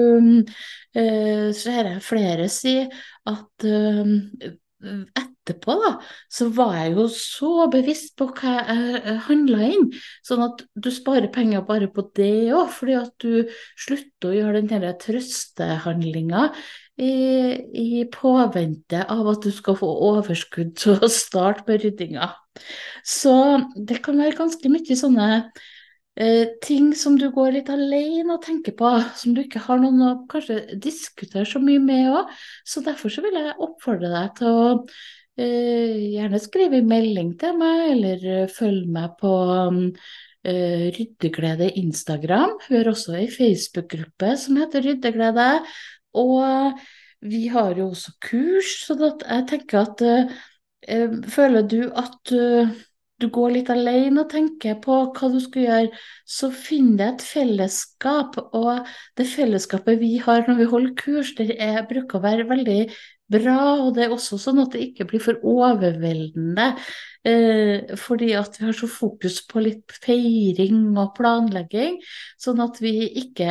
eh, 0.95 1.51
ser 1.57 1.91
flere 2.07 2.47
si 2.53 2.77
at 2.87 3.67
eh, 3.67 5.27
etterpå, 5.47 5.77
da, 5.83 5.93
så 6.33 6.49
var 6.55 6.75
jeg 6.81 6.97
jo 6.97 7.07
så 7.15 7.69
bevisst 7.73 8.17
på 8.19 8.29
hva 8.35 8.57
jeg 8.59 9.19
handla 9.29 9.71
inn. 9.71 9.87
Sånn 10.27 10.43
at 10.49 10.65
du 10.75 10.91
sparer 10.95 11.31
penger 11.33 11.63
bare 11.69 11.89
på 11.93 12.09
det 12.19 12.51
òg, 12.51 12.73
fordi 12.75 12.99
at 12.99 13.15
du 13.23 13.47
slutter 13.79 14.33
å 14.33 14.37
gjøre 14.41 14.65
den 14.67 14.91
trøstehandlinga 15.07 16.51
i, 16.97 17.13
i, 17.77 18.05
påvente 18.13 19.03
av 19.13 19.29
at 19.31 19.45
du 19.45 19.53
skal 19.55 19.77
få 19.79 19.89
overskudd 20.11 20.75
til 20.81 20.97
å 20.97 21.11
starte 21.13 21.67
med 21.69 21.85
ryddinga. 21.85 22.31
Så 23.05 23.35
det 23.77 24.01
kan 24.05 24.19
være 24.21 24.39
ganske 24.39 24.71
mye 24.73 24.97
sånne 24.97 25.29
eh, 26.17 26.55
ting 26.65 26.95
som 26.97 27.19
du 27.21 27.29
går 27.35 27.59
litt 27.59 27.69
alene 27.73 28.39
og 28.39 28.47
tenker 28.47 28.77
på, 28.79 28.95
som 29.19 29.37
du 29.37 29.43
ikke 29.45 29.63
har 29.67 29.83
noen 29.83 30.07
å 30.07 30.15
kanskje 30.31 30.79
diskutere 30.81 31.45
så 31.49 31.61
mye 31.63 31.83
med 31.83 32.11
òg. 32.15 32.33
Så 32.65 32.85
derfor 32.87 33.13
så 33.13 33.25
vil 33.27 33.37
jeg 33.43 33.59
oppfordre 33.69 34.13
deg 34.15 34.33
til 34.41 34.49
å 34.49 34.67
eh, 34.73 34.97
gjerne 35.37 36.41
skrive 36.41 36.81
en 36.81 36.89
melding 36.91 37.35
til 37.41 37.59
meg, 37.61 37.83
eller 37.93 38.25
uh, 38.25 38.53
følg 38.53 38.89
meg 38.93 39.17
på 39.21 39.33
um, 39.69 39.81
uh, 39.93 40.87
Ryddeglede 40.97 41.71
Instagram. 41.83 42.57
Vi 42.69 42.79
har 42.79 42.91
også 42.93 43.17
ei 43.21 43.29
Facebook-gruppe 43.33 44.35
som 44.41 44.61
heter 44.63 44.87
Ryddeglede. 44.87 45.51
Og 46.17 46.81
vi 47.27 47.47
har 47.53 47.77
jo 47.77 47.91
også 47.91 48.17
kurs, 48.25 48.77
så 48.87 48.97
jeg 49.01 49.49
tenker 49.51 49.85
at 49.85 50.07
Føler 50.87 51.65
du 51.67 51.89
at 51.99 52.31
du 53.21 53.27
går 53.33 53.55
litt 53.55 53.71
alene 53.73 54.23
og 54.23 54.31
tenker 54.31 54.77
på 54.85 54.99
hva 55.17 55.29
du 55.33 55.39
skal 55.41 55.63
gjøre, 55.65 56.01
så 56.29 56.51
finn 56.53 56.93
deg 56.99 57.15
et 57.15 57.25
fellesskap. 57.25 58.37
Og 58.55 58.87
det 59.17 59.27
fellesskapet 59.31 59.99
vi 60.03 60.17
har 60.23 60.45
når 60.47 60.61
vi 60.61 60.69
holder 60.73 60.97
kurs, 61.01 61.33
det 61.39 61.57
er, 61.57 61.81
bruker 61.89 62.21
å 62.21 62.25
være 62.27 62.49
veldig 62.51 62.81
bra. 63.33 63.59
Og 63.85 63.93
det 63.97 64.07
er 64.07 64.15
også 64.15 64.39
sånn 64.41 64.63
at 64.63 64.75
det 64.75 64.85
ikke 64.91 65.09
blir 65.11 65.23
for 65.25 65.43
overveldende. 65.47 66.73
Eh, 67.27 67.97
fordi 67.99 68.33
at 68.39 68.59
vi 68.61 68.69
har 68.69 68.77
så 68.77 68.89
fokus 68.91 69.41
på 69.51 69.63
litt 69.65 69.95
feiring 70.05 70.93
og 70.95 71.15
planlegging, 71.17 71.99
sånn 72.39 72.63
at 72.63 72.79
vi 72.83 72.93
ikke 73.25 73.49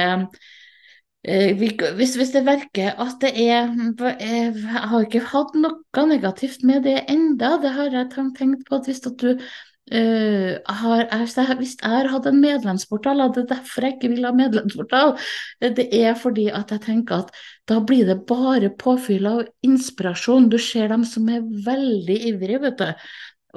eh, 1.27 1.51
hvis, 1.59 2.15
hvis, 2.15 2.31
det 2.31 2.45
virker 2.47 2.95
at 3.03 3.17
det 3.19 3.33
er 3.35 3.73
Jeg 4.21 4.53
har 4.63 5.03
ikke 5.03 5.25
hatt 5.33 5.57
noe 5.59 6.07
negativt 6.07 6.63
med 6.63 6.85
det 6.87 7.01
enda. 7.11 7.57
Det 7.59 7.73
har 7.75 7.91
jeg 7.91 8.13
tenkt 8.15 8.63
på 8.69 8.79
at 8.79 8.87
hvis 8.87 9.03
at 9.09 9.19
du 9.19 9.43
Uh, 9.85 10.57
har, 10.65 11.03
jeg, 11.11 11.57
hvis 11.59 11.75
jeg 11.77 12.09
hatt 12.09 12.25
en 12.25 12.39
medlemsportal, 12.41 13.19
det 13.35 13.43
er 13.43 13.51
derfor 13.51 13.85
jeg 13.85 13.93
ikke 13.99 14.09
vil 14.15 14.25
ha 14.25 14.31
medlemsportal, 14.33 15.11
det 15.61 15.85
er 15.93 16.15
fordi 16.17 16.47
at 16.49 16.73
jeg 16.73 16.81
tenker 16.87 17.21
at 17.21 17.29
da 17.69 17.77
blir 17.85 18.07
det 18.09 18.23
bare 18.25 18.71
påfyll 18.81 19.29
av 19.29 19.43
inspirasjon. 19.65 20.49
Du 20.49 20.57
ser 20.57 20.89
dem 20.89 21.05
som 21.05 21.29
er 21.29 21.45
veldig 21.67 22.17
ivrige, 22.31 22.63
vet 22.65 22.81
du, 22.81 23.05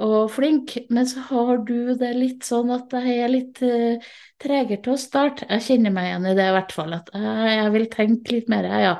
og 0.05 0.29
flink, 0.31 0.75
men 0.93 1.09
så 1.09 1.25
har 1.31 1.63
du 1.65 1.95
det 1.97 2.11
litt 2.15 2.45
sånn 2.47 2.69
at 2.77 2.93
jeg 2.93 3.17
er 3.23 3.33
litt 3.33 3.63
uh, 3.65 4.11
tregere 4.39 4.83
til 4.85 4.93
å 4.93 5.01
starte. 5.01 5.47
Jeg 5.49 5.65
kjenner 5.65 5.95
meg 5.95 6.11
igjen 6.11 6.29
i 6.29 6.35
det 6.37 6.45
i 6.45 6.53
hvert 6.55 6.75
fall, 6.77 6.93
at 6.99 7.09
jeg, 7.15 7.55
jeg 7.57 7.73
vil 7.73 7.87
tenke 7.95 8.37
litt 8.37 8.53
mer, 8.53 8.69
ja. 8.85 8.93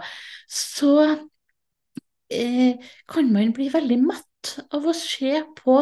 Så 0.50 0.96
uh, 1.14 2.90
kan 3.14 3.32
man 3.38 3.54
bli 3.54 3.70
veldig 3.78 4.02
matt 4.02 4.26
av 4.76 4.88
å 4.88 4.94
se 4.96 5.42
på 5.58 5.76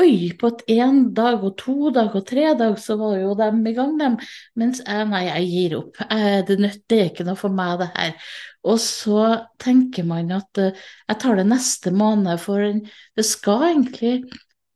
Oi, 0.00 0.32
på 0.38 0.50
at 0.50 0.64
én 0.70 1.02
dag 1.16 1.44
og 1.46 1.56
to 1.60 1.92
dag 1.94 2.14
og 2.16 2.26
tre 2.28 2.52
dag, 2.58 2.76
så 2.80 2.96
var 3.00 3.16
jo 3.20 3.34
dem 3.38 3.62
i 3.68 3.74
gang, 3.76 3.96
dem. 4.00 4.18
Mens 4.58 4.82
jeg, 4.82 5.08
nei, 5.10 5.24
jeg 5.28 5.48
gir 5.50 5.76
opp. 5.78 6.00
Jeg, 6.02 6.44
det 6.48 6.58
nytter 6.60 7.04
ikke 7.06 7.26
noe 7.28 7.38
for 7.38 7.54
meg, 7.54 7.76
det 7.82 7.90
her. 7.94 8.30
Og 8.66 8.80
så 8.82 9.24
tenker 9.62 10.06
man 10.08 10.32
at 10.36 10.60
uh, 10.60 10.86
jeg 11.08 11.20
tar 11.22 11.40
det 11.40 11.48
neste 11.48 11.92
måned, 11.94 12.40
for 12.42 12.64
det 12.64 13.26
skal 13.26 13.70
egentlig 13.72 14.22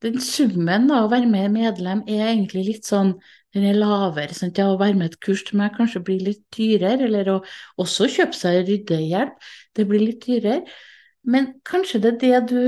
Den 0.05 0.19
summen 0.21 0.91
av 0.93 1.07
å 1.07 1.09
være 1.09 1.25
med 1.31 1.55
medlem 1.55 2.03
er 2.05 2.27
egentlig 2.27 2.67
litt 2.67 2.85
sånn 2.85 3.15
den 3.55 3.65
er 3.65 3.79
lavere. 3.79 4.35
Sant? 4.37 4.59
Ja, 4.61 4.67
å 4.69 4.77
være 4.77 4.99
med 4.99 5.15
et 5.15 5.21
kurs 5.25 5.47
til 5.49 5.57
meg 5.61 5.79
kanskje 5.79 6.03
blir 6.05 6.21
litt 6.27 6.43
dyrere, 6.53 7.07
eller 7.07 7.31
å 7.33 7.37
også 7.81 8.11
kjøpe 8.13 8.37
seg 8.37 8.67
ryddehjelp, 8.67 9.39
det 9.79 9.87
blir 9.89 10.03
litt 10.03 10.27
dyrere. 10.27 10.67
Men 11.25 11.55
kanskje 11.65 12.03
det 12.05 12.13
er 12.13 12.21
det 12.21 12.43
du 12.51 12.61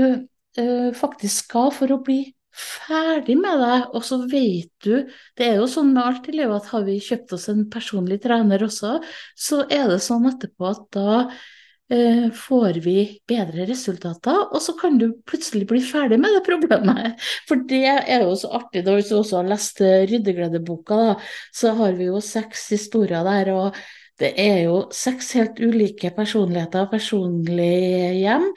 faktisk 0.97 1.45
skal 1.45 1.69
for 1.75 1.93
å 1.93 2.01
bli 2.03 2.23
ferdig 2.57 3.35
med 3.39 3.59
deg, 3.61 3.91
Og 3.93 4.05
så 4.05 4.21
vet 4.29 4.71
du 4.83 5.05
Det 5.37 5.45
er 5.45 5.59
jo 5.59 5.67
sånn 5.69 5.93
med 5.93 6.03
alt 6.03 6.29
i 6.29 6.37
livet 6.37 6.63
at 6.63 6.71
har 6.73 6.87
vi 6.87 6.97
kjøpt 7.03 7.35
oss 7.37 7.47
en 7.53 7.67
personlig 7.69 8.21
trener 8.23 8.63
også, 8.65 8.97
så 9.37 9.61
er 9.69 9.87
det 9.91 10.01
sånn 10.05 10.25
etterpå 10.31 10.69
at 10.71 10.87
da 10.95 11.11
uh, 11.27 12.25
får 12.33 12.79
vi 12.83 12.97
bedre 13.29 13.67
resultater, 13.69 14.39
og 14.47 14.57
så 14.63 14.73
kan 14.79 14.97
du 14.97 15.11
plutselig 15.29 15.67
bli 15.69 15.83
ferdig 15.85 16.19
med 16.23 16.33
det 16.35 16.43
problemet. 16.47 17.21
For 17.49 17.61
det 17.69 17.85
er 17.85 18.25
jo 18.25 18.33
så 18.39 18.51
artig. 18.57 18.83
Da 18.87 18.97
hvis 18.97 19.11
du 19.11 19.19
også 19.19 19.41
har 19.41 19.51
lest 19.53 19.81
Ryddegledeboka, 19.83 20.97
da, 21.03 21.15
så 21.55 21.75
har 21.77 21.95
vi 21.99 22.09
jo 22.09 22.23
seks 22.23 22.67
historier 22.73 23.23
der. 23.27 23.53
og 23.53 23.79
det 24.17 24.31
er 24.41 24.63
jo 24.65 24.77
seks 24.95 25.29
helt 25.37 25.59
ulike 25.61 26.09
personligheter 26.15 26.87
og 26.87 26.93
personlige 26.95 28.13
hjem, 28.17 28.47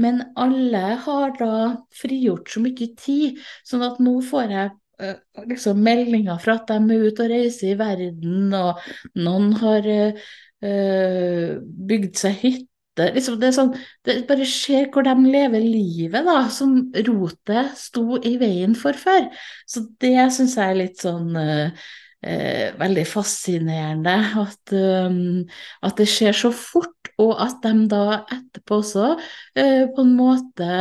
men 0.00 0.22
alle 0.40 0.84
har 1.04 1.34
da 1.36 1.56
frigjort 2.00 2.48
så 2.48 2.62
mye 2.64 2.88
tid, 2.96 3.40
sånn 3.68 3.84
at 3.84 4.00
nå 4.00 4.16
får 4.24 4.54
jeg 4.56 4.72
uh, 5.04 5.44
liksom 5.50 5.84
meldinger 5.84 6.40
fra 6.40 6.56
at 6.60 6.72
de 6.72 6.80
er 6.80 7.06
ute 7.10 7.26
og 7.26 7.32
reiser 7.34 7.74
i 7.74 7.78
verden, 7.80 8.48
og 8.56 8.80
noen 9.20 9.52
har 9.60 9.92
uh, 9.92 11.54
bygd 11.92 12.20
seg 12.24 12.40
hytte. 12.40 12.66
Liksom 13.00 13.36
det, 13.40 13.54
sånn, 13.56 13.76
det, 14.04 14.22
bare 14.28 14.48
skjer 14.48 14.88
hvor 14.92 15.04
de 15.04 15.14
lever 15.20 15.62
livet, 15.62 16.24
da, 16.24 16.42
som 16.52 16.78
rotet 17.12 17.76
sto 17.80 18.16
i 18.24 18.38
veien 18.40 18.72
for 18.76 18.96
før. 18.96 19.28
Så 19.68 19.84
det 20.00 20.16
syns 20.32 20.56
jeg 20.56 20.64
er 20.64 20.80
litt 20.80 21.04
sånn 21.04 21.36
uh, 21.36 21.90
eh, 22.22 22.70
veldig 22.80 23.06
fascinerende 23.08 24.16
at, 24.42 24.74
um, 24.74 25.44
at, 25.82 25.96
det 25.98 26.08
skjer 26.10 26.36
så 26.36 26.52
fort, 26.54 27.12
og 27.20 27.34
at 27.42 27.60
de 27.64 27.86
da 27.90 28.22
etterpå 28.32 28.80
også 28.80 29.12
eh, 29.58 29.86
på 29.94 30.06
en 30.06 30.16
måte 30.18 30.72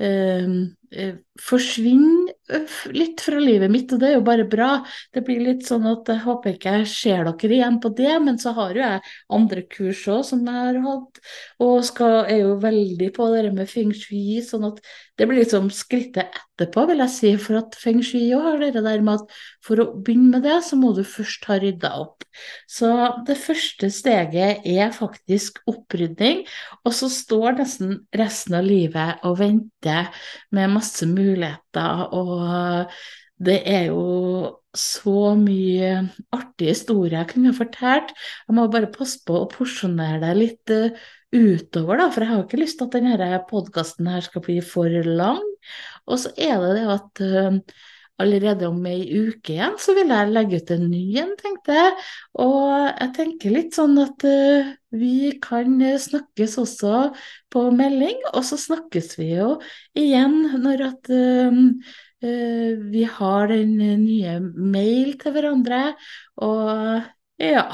eh, 0.00 0.50
eh 0.92 1.14
forsvinner 1.38 2.34
litt 2.94 3.20
fra 3.20 3.40
livet 3.42 3.70
mitt, 3.72 3.92
og 3.92 4.00
det 4.00 4.10
er 4.10 4.14
jo 4.16 4.24
bare 4.26 4.46
bra. 4.48 4.70
Det 5.14 5.22
blir 5.26 5.42
litt 5.44 5.66
sånn 5.68 5.86
at 5.90 6.08
jeg 6.08 6.22
håper 6.24 6.56
ikke 6.56 6.74
jeg 6.78 6.88
ser 6.92 7.28
dere 7.28 7.56
igjen 7.58 7.78
på 7.82 7.92
det, 7.98 8.14
men 8.24 8.40
så 8.40 8.54
har 8.56 8.76
jo 8.76 8.84
jeg 8.84 9.02
andre 9.38 9.64
kurs 9.68 10.04
òg 10.08 10.24
som 10.30 10.46
jeg 10.46 10.62
har 10.68 10.80
hatt, 10.86 11.20
og 11.64 11.76
skal, 11.86 12.22
er 12.26 12.42
jo 12.44 12.56
veldig 12.62 13.10
på 13.16 13.28
det 13.34 13.52
med 13.56 13.70
feng 13.70 13.92
shui, 13.96 14.40
sånn 14.44 14.68
at 14.70 14.80
det 15.18 15.26
blir 15.26 15.42
liksom 15.42 15.68
skrittet 15.74 16.30
etterpå, 16.30 16.84
vil 16.90 17.02
jeg 17.02 17.14
si, 17.14 17.30
for 17.42 17.58
at 17.60 17.76
feng 17.78 18.00
shui 18.06 18.28
òg 18.36 18.44
har 18.44 18.60
det 18.62 18.84
der 18.86 19.02
med 19.04 19.18
at 19.18 19.38
for 19.64 19.82
å 19.82 19.88
begynne 19.94 20.38
med 20.38 20.46
det, 20.46 20.60
så 20.64 20.78
må 20.78 20.92
du 20.96 21.02
først 21.06 21.44
ha 21.50 21.58
rydda 21.60 21.90
opp. 22.00 22.26
Så 22.70 22.90
det 23.26 23.36
første 23.40 23.90
steget 23.92 24.64
er 24.66 24.94
faktisk 24.94 25.58
opprydning, 25.70 26.44
og 26.84 26.94
så 26.94 27.10
står 27.12 27.58
nesten 27.58 27.96
resten 28.16 28.58
av 28.58 28.66
livet 28.66 29.26
og 29.26 29.40
venter 29.42 30.10
med 30.54 30.76
masse 30.76 31.06
muligheter, 31.08 31.67
og 31.76 32.92
det 33.38 33.58
er 33.70 33.84
jo 33.90 34.58
så 34.74 35.34
mye 35.38 36.08
artige 36.34 36.72
historier 36.74 37.20
jeg 37.20 37.30
kunne 37.32 37.54
fortalt. 37.56 38.10
Jeg 38.48 38.56
må 38.56 38.66
bare 38.70 38.90
passe 38.92 39.20
på 39.26 39.36
å 39.38 39.48
porsjonere 39.50 40.20
det 40.22 40.32
litt 40.38 40.74
uh, 40.74 41.06
utover, 41.34 42.00
da, 42.00 42.08
for 42.10 42.24
jeg 42.24 42.32
har 42.32 42.42
ikke 42.44 42.60
lyst 42.62 42.78
til 42.80 42.88
at 42.88 42.96
denne 42.98 43.30
podkasten 43.50 44.10
skal 44.24 44.44
bli 44.44 44.58
for 44.64 44.90
lang. 45.06 45.44
Og 46.08 46.20
så 46.24 46.32
er 46.36 46.58
det 46.62 46.74
det 46.78 46.86
at 46.96 47.22
uh, 47.24 47.60
allerede 48.22 48.68
om 48.68 48.80
ei 48.90 49.02
uke 49.14 49.54
igjen 49.54 49.76
så 49.80 49.94
vil 49.96 50.10
jeg 50.12 50.32
legge 50.32 50.60
ut 50.60 50.72
en 50.74 50.84
ny 50.90 51.02
en, 51.22 51.32
tenkte 51.38 51.76
jeg. 51.76 51.94
Og 52.44 52.66
jeg 52.88 53.12
tenker 53.18 53.54
litt 53.54 53.78
sånn 53.78 53.96
at 54.02 54.26
uh, 54.26 54.72
vi 54.98 55.32
kan 55.44 55.78
snakkes 56.02 56.58
også 56.62 57.08
på 57.52 57.64
melding, 57.78 58.20
og 58.32 58.42
så 58.48 58.58
snakkes 58.60 59.14
vi 59.20 59.32
jo 59.36 59.54
igjen 59.98 60.40
når 60.64 60.84
at 60.88 61.12
uh, 61.14 61.62
vi 62.18 63.04
har 63.06 63.52
den 63.52 63.76
nye 63.78 64.38
mail 64.42 65.14
til 65.20 65.36
hverandre. 65.36 65.82
Og 66.42 67.06
ja, 67.38 67.68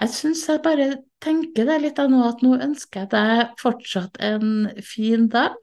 jeg 0.00 0.14
syns 0.14 0.46
jeg 0.48 0.62
bare 0.64 0.88
tenker 1.24 1.68
det 1.68 1.76
litt 1.82 2.00
av 2.00 2.08
nå, 2.12 2.22
at 2.24 2.40
nå 2.44 2.56
ønsker 2.56 3.04
jeg 3.04 3.12
deg 3.12 3.60
fortsatt 3.60 4.18
en 4.24 4.72
fin 4.80 5.28
dag. 5.28 5.60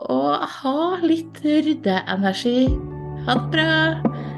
Og 0.00 0.48
ha 0.60 0.78
litt 1.02 1.42
ryddeenergi. 1.44 2.99
Ha 3.30 3.36
det 3.36 3.50
bra. 3.50 4.29